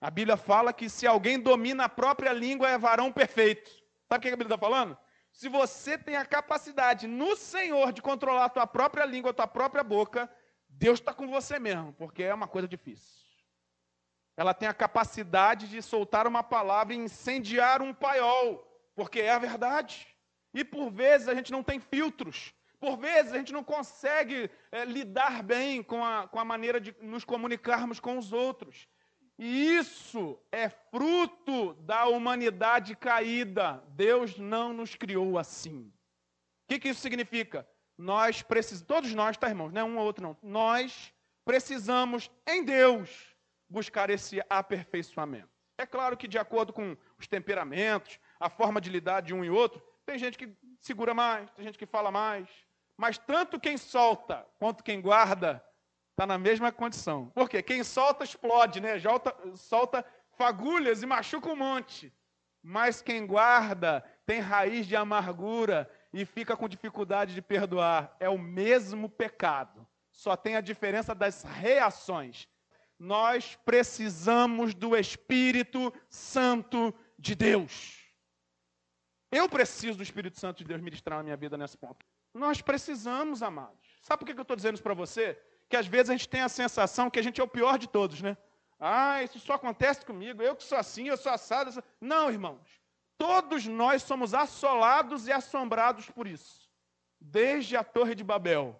A 0.00 0.10
Bíblia 0.10 0.36
fala 0.36 0.72
que 0.72 0.88
se 0.90 1.06
alguém 1.06 1.40
domina 1.40 1.84
a 1.84 1.88
própria 1.88 2.32
língua 2.32 2.68
é 2.68 2.76
varão 2.76 3.10
perfeito. 3.10 3.70
Sabe 4.08 4.18
o 4.18 4.20
que 4.20 4.28
a 4.28 4.36
Bíblia 4.36 4.54
está 4.54 4.58
falando? 4.58 4.96
Se 5.32 5.48
você 5.48 5.98
tem 5.98 6.16
a 6.16 6.24
capacidade 6.24 7.06
no 7.06 7.36
Senhor 7.36 7.92
de 7.92 8.02
controlar 8.02 8.46
a 8.46 8.48
tua 8.48 8.66
própria 8.66 9.04
língua, 9.04 9.30
a 9.30 9.34
tua 9.34 9.46
própria 9.46 9.82
boca, 9.82 10.30
Deus 10.68 10.98
está 10.98 11.12
com 11.12 11.26
você 11.28 11.58
mesmo, 11.58 11.92
porque 11.94 12.22
é 12.22 12.34
uma 12.34 12.48
coisa 12.48 12.68
difícil. 12.68 13.26
Ela 14.36 14.52
tem 14.52 14.68
a 14.68 14.74
capacidade 14.74 15.68
de 15.68 15.80
soltar 15.80 16.26
uma 16.26 16.42
palavra 16.42 16.94
e 16.94 16.98
incendiar 16.98 17.80
um 17.80 17.94
paiol, 17.94 18.66
porque 18.94 19.20
é 19.20 19.32
a 19.32 19.38
verdade. 19.38 20.06
E 20.52 20.62
por 20.64 20.90
vezes 20.90 21.28
a 21.28 21.34
gente 21.34 21.50
não 21.50 21.62
tem 21.62 21.80
filtros. 21.80 22.52
Por 22.78 22.98
vezes 22.98 23.32
a 23.32 23.38
gente 23.38 23.52
não 23.52 23.64
consegue 23.64 24.50
é, 24.70 24.84
lidar 24.84 25.42
bem 25.42 25.82
com 25.82 26.04
a, 26.04 26.28
com 26.28 26.38
a 26.38 26.44
maneira 26.44 26.78
de 26.78 26.94
nos 27.00 27.24
comunicarmos 27.24 27.98
com 27.98 28.18
os 28.18 28.32
outros. 28.32 28.86
E 29.38 29.76
isso 29.76 30.38
é 30.50 30.68
fruto 30.68 31.74
da 31.74 32.06
humanidade 32.06 32.96
caída. 32.96 33.82
Deus 33.88 34.38
não 34.38 34.72
nos 34.72 34.94
criou 34.94 35.38
assim. 35.38 35.92
que, 36.68 36.78
que 36.78 36.88
isso 36.88 37.00
significa? 37.00 37.68
Nós 37.98 38.42
precisamos, 38.42 38.86
todos 38.86 39.14
nós, 39.14 39.36
tá, 39.36 39.48
irmãos? 39.48 39.72
Não 39.72 39.80
é 39.80 39.84
um 39.84 39.98
ou 39.98 40.04
outro, 40.04 40.22
não. 40.22 40.36
Nós 40.42 41.12
precisamos, 41.44 42.30
em 42.46 42.64
Deus, 42.64 43.34
buscar 43.68 44.10
esse 44.10 44.42
aperfeiçoamento. 44.48 45.48
É 45.78 45.84
claro 45.84 46.16
que, 46.16 46.26
de 46.26 46.38
acordo 46.38 46.72
com 46.72 46.96
os 47.18 47.26
temperamentos, 47.26 48.18
a 48.40 48.48
forma 48.48 48.80
de 48.80 48.90
lidar 48.90 49.20
de 49.20 49.34
um 49.34 49.44
e 49.44 49.50
outro, 49.50 49.82
tem 50.06 50.18
gente 50.18 50.38
que 50.38 50.50
segura 50.80 51.12
mais, 51.12 51.50
tem 51.50 51.64
gente 51.64 51.78
que 51.78 51.86
fala 51.86 52.10
mais. 52.10 52.48
Mas 52.96 53.18
tanto 53.18 53.60
quem 53.60 53.76
solta 53.76 54.46
quanto 54.58 54.82
quem 54.82 55.00
guarda 55.00 55.62
está 56.16 56.26
na 56.26 56.38
mesma 56.38 56.72
condição. 56.72 57.30
Por 57.34 57.46
quê? 57.46 57.62
Quem 57.62 57.84
solta 57.84 58.24
explode, 58.24 58.80
né? 58.80 58.98
Solta, 58.98 59.36
solta 59.54 60.04
fagulhas 60.38 61.02
e 61.02 61.06
machuca 61.06 61.50
um 61.50 61.56
monte. 61.56 62.10
Mas 62.62 63.02
quem 63.02 63.26
guarda 63.26 64.02
tem 64.24 64.40
raiz 64.40 64.86
de 64.86 64.96
amargura 64.96 65.88
e 66.14 66.24
fica 66.24 66.56
com 66.56 66.66
dificuldade 66.66 67.34
de 67.34 67.42
perdoar. 67.42 68.16
É 68.18 68.30
o 68.30 68.38
mesmo 68.38 69.10
pecado. 69.10 69.86
Só 70.10 70.34
tem 70.34 70.56
a 70.56 70.62
diferença 70.62 71.14
das 71.14 71.42
reações. 71.42 72.48
Nós 72.98 73.58
precisamos 73.62 74.74
do 74.74 74.96
Espírito 74.96 75.92
Santo 76.08 76.94
de 77.18 77.34
Deus. 77.34 78.02
Eu 79.30 79.50
preciso 79.50 79.98
do 79.98 80.02
Espírito 80.02 80.40
Santo 80.40 80.58
de 80.58 80.64
Deus 80.64 80.80
ministrar 80.80 81.18
na 81.18 81.24
minha 81.24 81.36
vida 81.36 81.58
nesse 81.58 81.76
ponto. 81.76 82.06
Nós 82.32 82.62
precisamos, 82.62 83.42
amados. 83.42 83.98
Sabe 84.00 84.20
por 84.20 84.26
que 84.26 84.38
eu 84.38 84.42
estou 84.42 84.56
dizendo 84.56 84.74
isso 84.74 84.82
para 84.82 84.94
você? 84.94 85.38
Que 85.68 85.76
às 85.76 85.86
vezes 85.86 86.10
a 86.10 86.12
gente 86.12 86.28
tem 86.28 86.40
a 86.40 86.48
sensação 86.48 87.10
que 87.10 87.18
a 87.18 87.22
gente 87.22 87.40
é 87.40 87.44
o 87.44 87.48
pior 87.48 87.78
de 87.78 87.88
todos, 87.88 88.22
né? 88.22 88.36
Ah, 88.78 89.22
isso 89.22 89.38
só 89.40 89.54
acontece 89.54 90.04
comigo, 90.04 90.42
eu 90.42 90.54
que 90.54 90.62
sou 90.62 90.76
assim, 90.78 91.08
eu 91.08 91.16
sou 91.16 91.32
assado. 91.32 91.68
Eu 91.70 91.74
sou... 91.74 91.84
Não, 92.00 92.30
irmãos. 92.30 92.80
Todos 93.18 93.66
nós 93.66 94.02
somos 94.02 94.34
assolados 94.34 95.26
e 95.26 95.32
assombrados 95.32 96.10
por 96.10 96.26
isso. 96.26 96.70
Desde 97.18 97.76
a 97.76 97.82
Torre 97.82 98.14
de 98.14 98.22
Babel, 98.22 98.78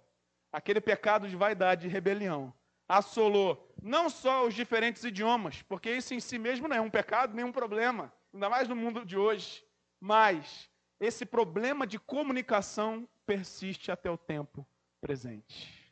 aquele 0.53 0.81
pecado 0.81 1.29
de 1.29 1.35
vaidade 1.35 1.87
e 1.87 1.91
rebelião 1.91 2.53
assolou 2.89 3.75
não 3.83 4.09
só 4.09 4.47
os 4.47 4.55
diferentes 4.55 5.03
idiomas, 5.05 5.63
porque 5.63 5.91
isso 5.91 6.15
em 6.15 6.21
si 6.21 6.39
mesmo 6.39 6.69
não 6.69 6.77
é 6.77 6.81
um 6.81 6.91
pecado, 6.91 7.35
nem 7.35 7.45
um 7.45 7.53
problema, 7.53 8.13
ainda 8.33 8.49
mais 8.49 8.69
no 8.69 8.77
mundo 8.77 9.05
de 9.05 9.17
hoje, 9.17 9.65
mas 10.01 10.71
esse 11.01 11.27
problema 11.27 11.87
de 11.87 11.99
comunicação 11.99 13.09
persiste 13.25 13.91
até 13.91 14.11
o 14.11 14.17
tempo 14.17 14.67
presente. 15.01 15.86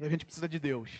E 0.00 0.04
a 0.06 0.08
gente 0.08 0.24
precisa 0.24 0.48
de 0.48 0.58
Deus 0.58 0.90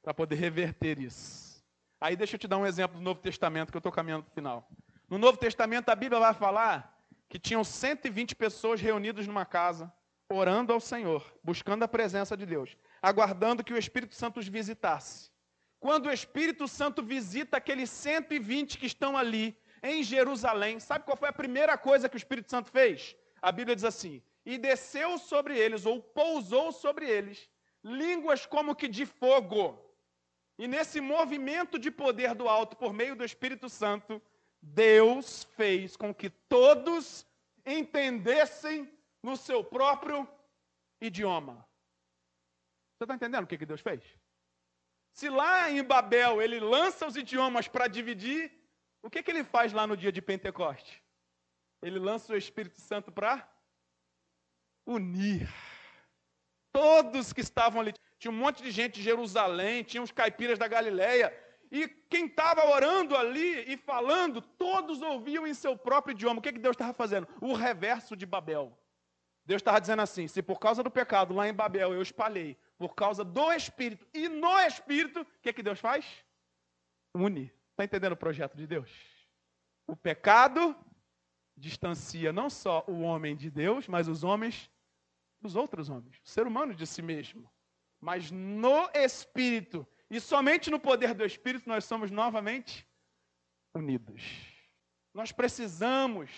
para 0.00 0.14
poder 0.14 0.36
reverter 0.36 1.00
isso. 1.00 1.60
Aí 2.00 2.14
deixa 2.14 2.36
eu 2.36 2.38
te 2.38 2.46
dar 2.46 2.56
um 2.56 2.64
exemplo 2.64 2.96
do 2.96 3.02
Novo 3.02 3.20
Testamento, 3.20 3.72
que 3.72 3.76
eu 3.76 3.80
estou 3.80 3.90
caminhando 3.90 4.22
para 4.22 4.30
o 4.30 4.34
final. 4.34 4.70
No 5.10 5.18
Novo 5.18 5.36
Testamento, 5.36 5.88
a 5.88 5.96
Bíblia 5.96 6.20
vai 6.20 6.32
falar 6.32 6.96
que 7.28 7.36
tinham 7.36 7.64
120 7.64 8.36
pessoas 8.36 8.80
reunidas 8.80 9.26
numa 9.26 9.44
casa, 9.44 9.92
orando 10.30 10.72
ao 10.72 10.78
Senhor, 10.78 11.26
buscando 11.42 11.82
a 11.82 11.88
presença 11.88 12.36
de 12.36 12.46
Deus, 12.46 12.76
aguardando 13.02 13.64
que 13.64 13.72
o 13.72 13.78
Espírito 13.78 14.14
Santo 14.14 14.38
os 14.38 14.46
visitasse. 14.46 15.32
Quando 15.80 16.06
o 16.06 16.12
Espírito 16.12 16.68
Santo 16.68 17.02
visita 17.02 17.56
aqueles 17.56 17.90
120 17.90 18.78
que 18.78 18.86
estão 18.86 19.16
ali 19.16 19.58
em 19.82 20.00
Jerusalém, 20.04 20.78
sabe 20.78 21.04
qual 21.04 21.16
foi 21.16 21.28
a 21.28 21.32
primeira 21.32 21.76
coisa 21.76 22.08
que 22.08 22.14
o 22.14 22.18
Espírito 22.18 22.50
Santo 22.50 22.70
fez? 22.70 23.16
A 23.42 23.50
Bíblia 23.50 23.74
diz 23.74 23.84
assim: 23.84 24.22
e 24.46 24.56
desceu 24.56 25.18
sobre 25.18 25.58
eles, 25.58 25.84
ou 25.84 26.00
pousou 26.00 26.70
sobre 26.70 27.06
eles, 27.06 27.50
línguas 27.82 28.46
como 28.46 28.74
que 28.74 28.88
de 28.88 29.06
fogo. 29.06 29.78
E 30.58 30.66
nesse 30.66 31.00
movimento 31.00 31.78
de 31.78 31.90
poder 31.90 32.34
do 32.34 32.48
alto 32.48 32.76
por 32.76 32.92
meio 32.92 33.14
do 33.14 33.24
Espírito 33.24 33.68
Santo, 33.68 34.20
Deus 34.60 35.44
fez 35.56 35.96
com 35.96 36.12
que 36.12 36.30
todos 36.30 37.24
entendessem 37.64 38.90
no 39.22 39.36
seu 39.36 39.62
próprio 39.62 40.28
idioma. 41.00 41.66
Você 42.96 43.04
está 43.04 43.14
entendendo 43.14 43.44
o 43.44 43.46
que, 43.46 43.58
que 43.58 43.66
Deus 43.66 43.80
fez? 43.80 44.02
Se 45.12 45.28
lá 45.28 45.70
em 45.70 45.82
Babel 45.82 46.42
ele 46.42 46.58
lança 46.58 47.06
os 47.06 47.16
idiomas 47.16 47.68
para 47.68 47.86
dividir, 47.86 48.52
o 49.02 49.08
que, 49.08 49.22
que 49.22 49.30
ele 49.30 49.44
faz 49.44 49.72
lá 49.72 49.86
no 49.86 49.96
dia 49.96 50.10
de 50.10 50.20
Pentecoste? 50.20 51.02
Ele 51.80 51.98
lança 51.98 52.32
o 52.32 52.36
Espírito 52.36 52.80
Santo 52.80 53.12
para 53.12 53.48
unir. 54.84 55.48
Todos 56.78 57.32
que 57.32 57.40
estavam 57.40 57.80
ali, 57.80 57.92
tinha 58.20 58.30
um 58.30 58.36
monte 58.36 58.62
de 58.62 58.70
gente 58.70 58.94
de 58.94 59.02
Jerusalém, 59.02 59.82
tinha 59.82 60.00
os 60.00 60.12
caipiras 60.12 60.60
da 60.60 60.68
Galileia, 60.68 61.36
e 61.72 61.88
quem 61.88 62.26
estava 62.26 62.64
orando 62.68 63.16
ali 63.16 63.64
e 63.66 63.76
falando, 63.76 64.40
todos 64.40 65.02
ouviam 65.02 65.44
em 65.44 65.54
seu 65.54 65.76
próprio 65.76 66.12
idioma. 66.12 66.38
O 66.38 66.42
que, 66.42 66.52
que 66.52 66.58
Deus 66.60 66.74
estava 66.74 66.94
fazendo? 66.94 67.26
O 67.40 67.52
reverso 67.52 68.14
de 68.14 68.24
Babel. 68.24 68.78
Deus 69.44 69.58
estava 69.58 69.80
dizendo 69.80 70.02
assim: 70.02 70.28
se 70.28 70.40
por 70.40 70.60
causa 70.60 70.80
do 70.80 70.88
pecado 70.88 71.34
lá 71.34 71.48
em 71.48 71.52
Babel 71.52 71.92
eu 71.92 72.00
espalhei, 72.00 72.56
por 72.78 72.94
causa 72.94 73.24
do 73.24 73.52
Espírito 73.52 74.06
e 74.14 74.28
no 74.28 74.56
Espírito, 74.60 75.22
o 75.22 75.26
que, 75.42 75.52
que 75.52 75.64
Deus 75.64 75.80
faz? 75.80 76.06
Une. 77.12 77.52
Está 77.72 77.82
entendendo 77.82 78.12
o 78.12 78.16
projeto 78.16 78.56
de 78.56 78.68
Deus? 78.68 78.88
O 79.84 79.96
pecado 79.96 80.76
distancia 81.56 82.32
não 82.32 82.48
só 82.48 82.84
o 82.86 83.00
homem 83.00 83.34
de 83.34 83.50
Deus, 83.50 83.88
mas 83.88 84.06
os 84.06 84.22
homens 84.22 84.70
dos 85.40 85.56
outros 85.56 85.88
homens, 85.88 86.20
o 86.24 86.28
ser 86.28 86.46
humano 86.46 86.74
de 86.74 86.86
si 86.86 87.02
mesmo. 87.02 87.50
Mas 88.00 88.30
no 88.30 88.88
Espírito 88.94 89.86
e 90.10 90.20
somente 90.20 90.70
no 90.70 90.80
poder 90.80 91.14
do 91.14 91.24
Espírito 91.24 91.68
nós 91.68 91.84
somos 91.84 92.10
novamente 92.10 92.86
unidos. 93.74 94.22
Nós 95.12 95.32
precisamos 95.32 96.30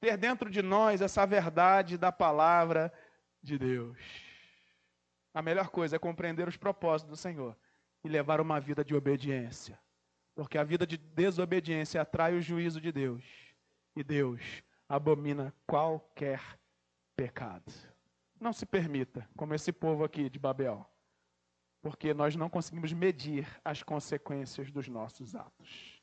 ter 0.00 0.16
dentro 0.16 0.50
de 0.50 0.62
nós 0.62 1.00
essa 1.00 1.24
verdade 1.24 1.96
da 1.96 2.10
palavra 2.10 2.92
de 3.42 3.58
Deus. 3.58 3.98
A 5.32 5.42
melhor 5.42 5.68
coisa 5.68 5.96
é 5.96 5.98
compreender 5.98 6.48
os 6.48 6.56
propósitos 6.56 7.10
do 7.10 7.16
Senhor 7.16 7.56
e 8.02 8.08
levar 8.08 8.40
uma 8.40 8.60
vida 8.60 8.84
de 8.84 8.94
obediência. 8.94 9.78
Porque 10.34 10.58
a 10.58 10.64
vida 10.64 10.86
de 10.86 10.96
desobediência 10.96 12.02
atrai 12.02 12.34
o 12.34 12.42
juízo 12.42 12.80
de 12.80 12.90
Deus. 12.90 13.24
E 13.96 14.02
Deus 14.02 14.40
abomina 14.88 15.54
qualquer 15.66 16.40
pecado. 17.16 17.72
Não 18.44 18.52
se 18.52 18.66
permita, 18.66 19.26
como 19.38 19.54
esse 19.54 19.72
povo 19.72 20.04
aqui 20.04 20.28
de 20.28 20.38
Babel, 20.38 20.86
porque 21.80 22.12
nós 22.12 22.36
não 22.36 22.50
conseguimos 22.50 22.92
medir 22.92 23.48
as 23.64 23.82
consequências 23.82 24.70
dos 24.70 24.86
nossos 24.86 25.34
atos. 25.34 26.02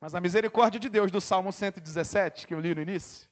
Mas 0.00 0.12
a 0.12 0.20
misericórdia 0.20 0.80
de 0.80 0.88
Deus 0.88 1.12
do 1.12 1.20
Salmo 1.20 1.52
117, 1.52 2.48
que 2.48 2.52
eu 2.52 2.58
li 2.58 2.74
no 2.74 2.82
início, 2.82 3.30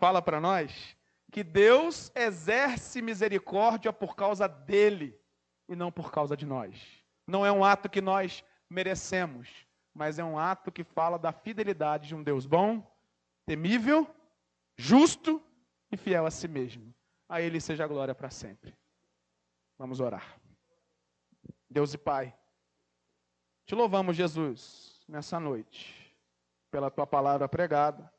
fala 0.00 0.20
para 0.20 0.40
nós 0.40 0.96
que 1.30 1.44
Deus 1.44 2.10
exerce 2.12 3.00
misericórdia 3.00 3.92
por 3.92 4.16
causa 4.16 4.48
dele 4.48 5.16
e 5.68 5.76
não 5.76 5.92
por 5.92 6.10
causa 6.10 6.36
de 6.36 6.44
nós. 6.44 6.76
Não 7.24 7.46
é 7.46 7.52
um 7.52 7.64
ato 7.64 7.88
que 7.88 8.00
nós 8.00 8.42
merecemos, 8.68 9.48
mas 9.94 10.18
é 10.18 10.24
um 10.24 10.36
ato 10.36 10.72
que 10.72 10.82
fala 10.82 11.20
da 11.20 11.30
fidelidade 11.30 12.08
de 12.08 12.16
um 12.16 12.22
Deus 12.24 12.46
bom, 12.46 12.84
temível, 13.46 14.12
justo 14.76 15.40
e 15.88 15.96
fiel 15.96 16.26
a 16.26 16.32
si 16.32 16.48
mesmo. 16.48 16.92
A 17.30 17.40
ele 17.40 17.60
seja 17.60 17.84
a 17.84 17.86
glória 17.86 18.12
para 18.12 18.28
sempre. 18.28 18.76
Vamos 19.78 20.00
orar. 20.00 20.40
Deus 21.70 21.94
e 21.94 21.98
Pai, 21.98 22.36
te 23.64 23.72
louvamos, 23.72 24.16
Jesus, 24.16 25.00
nessa 25.06 25.38
noite, 25.38 26.12
pela 26.72 26.90
tua 26.90 27.06
palavra 27.06 27.48
pregada, 27.48 28.12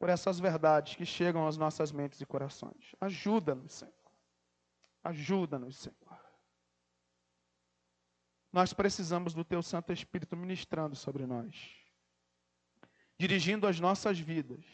por 0.00 0.08
essas 0.08 0.40
verdades 0.40 0.96
que 0.96 1.06
chegam 1.06 1.46
às 1.46 1.56
nossas 1.56 1.92
mentes 1.92 2.20
e 2.20 2.26
corações. 2.26 2.92
Ajuda-nos, 3.00 3.72
Senhor. 3.72 3.94
Ajuda-nos, 5.04 5.76
Senhor. 5.76 6.20
Nós 8.52 8.72
precisamos 8.72 9.32
do 9.32 9.44
teu 9.44 9.62
Santo 9.62 9.92
Espírito 9.92 10.36
ministrando 10.36 10.96
sobre 10.96 11.24
nós, 11.24 11.70
dirigindo 13.16 13.64
as 13.68 13.78
nossas 13.78 14.18
vidas, 14.18 14.66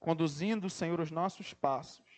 conduzindo, 0.00 0.70
Senhor, 0.70 0.98
os 0.98 1.10
nossos 1.10 1.52
passos 1.52 2.11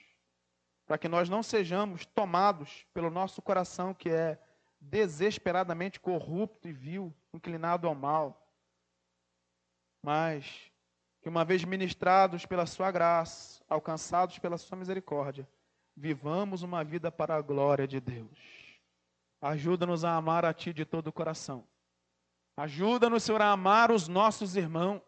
para 0.87 0.99
que 0.99 1.09
nós 1.09 1.29
não 1.29 1.43
sejamos 1.43 2.05
tomados 2.07 2.87
pelo 2.93 3.11
nosso 3.11 3.41
coração 3.41 3.95
que 3.95 4.11
é 4.11 4.39
desesperadamente 4.81 5.99
corrupto 5.99 6.69
e 6.69 6.73
vil, 6.73 7.15
inclinado 7.33 7.89
ao 7.89 7.95
mal, 7.95 8.47
mas 10.03 10.71
que 11.23 11.29
uma 11.29 11.45
vez 11.45 11.65
ministrados 11.65 12.45
pela 12.45 12.67
sua 12.67 12.91
graça, 12.91 13.65
alcançados 13.69 14.39
pela 14.39 14.59
sua 14.59 14.77
misericórdia, 14.77 15.49
vivamos 15.97 16.63
uma 16.63 16.85
vida 16.85 17.11
para 17.11 17.35
a 17.35 17.41
glória 17.41 17.89
de 17.89 17.99
Deus. 17.99 18.39
Ajuda-nos 19.41 20.05
a 20.05 20.15
amar 20.15 20.45
a 20.45 20.53
Ti 20.53 20.73
de 20.73 20.85
todo 20.85 21.09
o 21.09 21.13
coração. 21.13 21.67
Ajuda-nos, 22.57 23.23
Senhor, 23.23 23.41
a 23.41 23.51
amar 23.51 23.91
os 23.91 24.07
nossos 24.07 24.55
irmãos. 24.55 25.03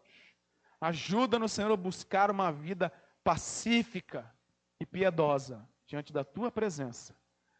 Ajuda-nos, 0.81 1.51
Senhor, 1.51 1.71
a 1.71 1.77
buscar 1.77 2.29
uma 2.29 2.51
vida 2.51 2.91
pacífica, 3.23 4.31
e 4.79 4.85
piedosa 4.85 5.67
diante 5.85 6.11
da 6.11 6.23
tua 6.23 6.51
presença. 6.51 7.15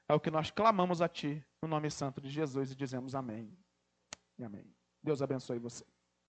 É 0.07 0.13
o 0.13 0.19
que 0.19 0.31
nós 0.31 0.51
clamamos 0.51 1.01
a 1.01 1.07
ti, 1.07 1.43
no 1.61 1.67
nome 1.67 1.91
santo 1.91 2.21
de 2.21 2.29
Jesus, 2.29 2.71
e 2.71 2.75
dizemos 2.75 3.13
amém. 3.13 3.57
E 4.37 4.43
amém. 4.43 4.73
Deus 5.03 5.21
abençoe 5.21 5.59
você. 5.59 5.85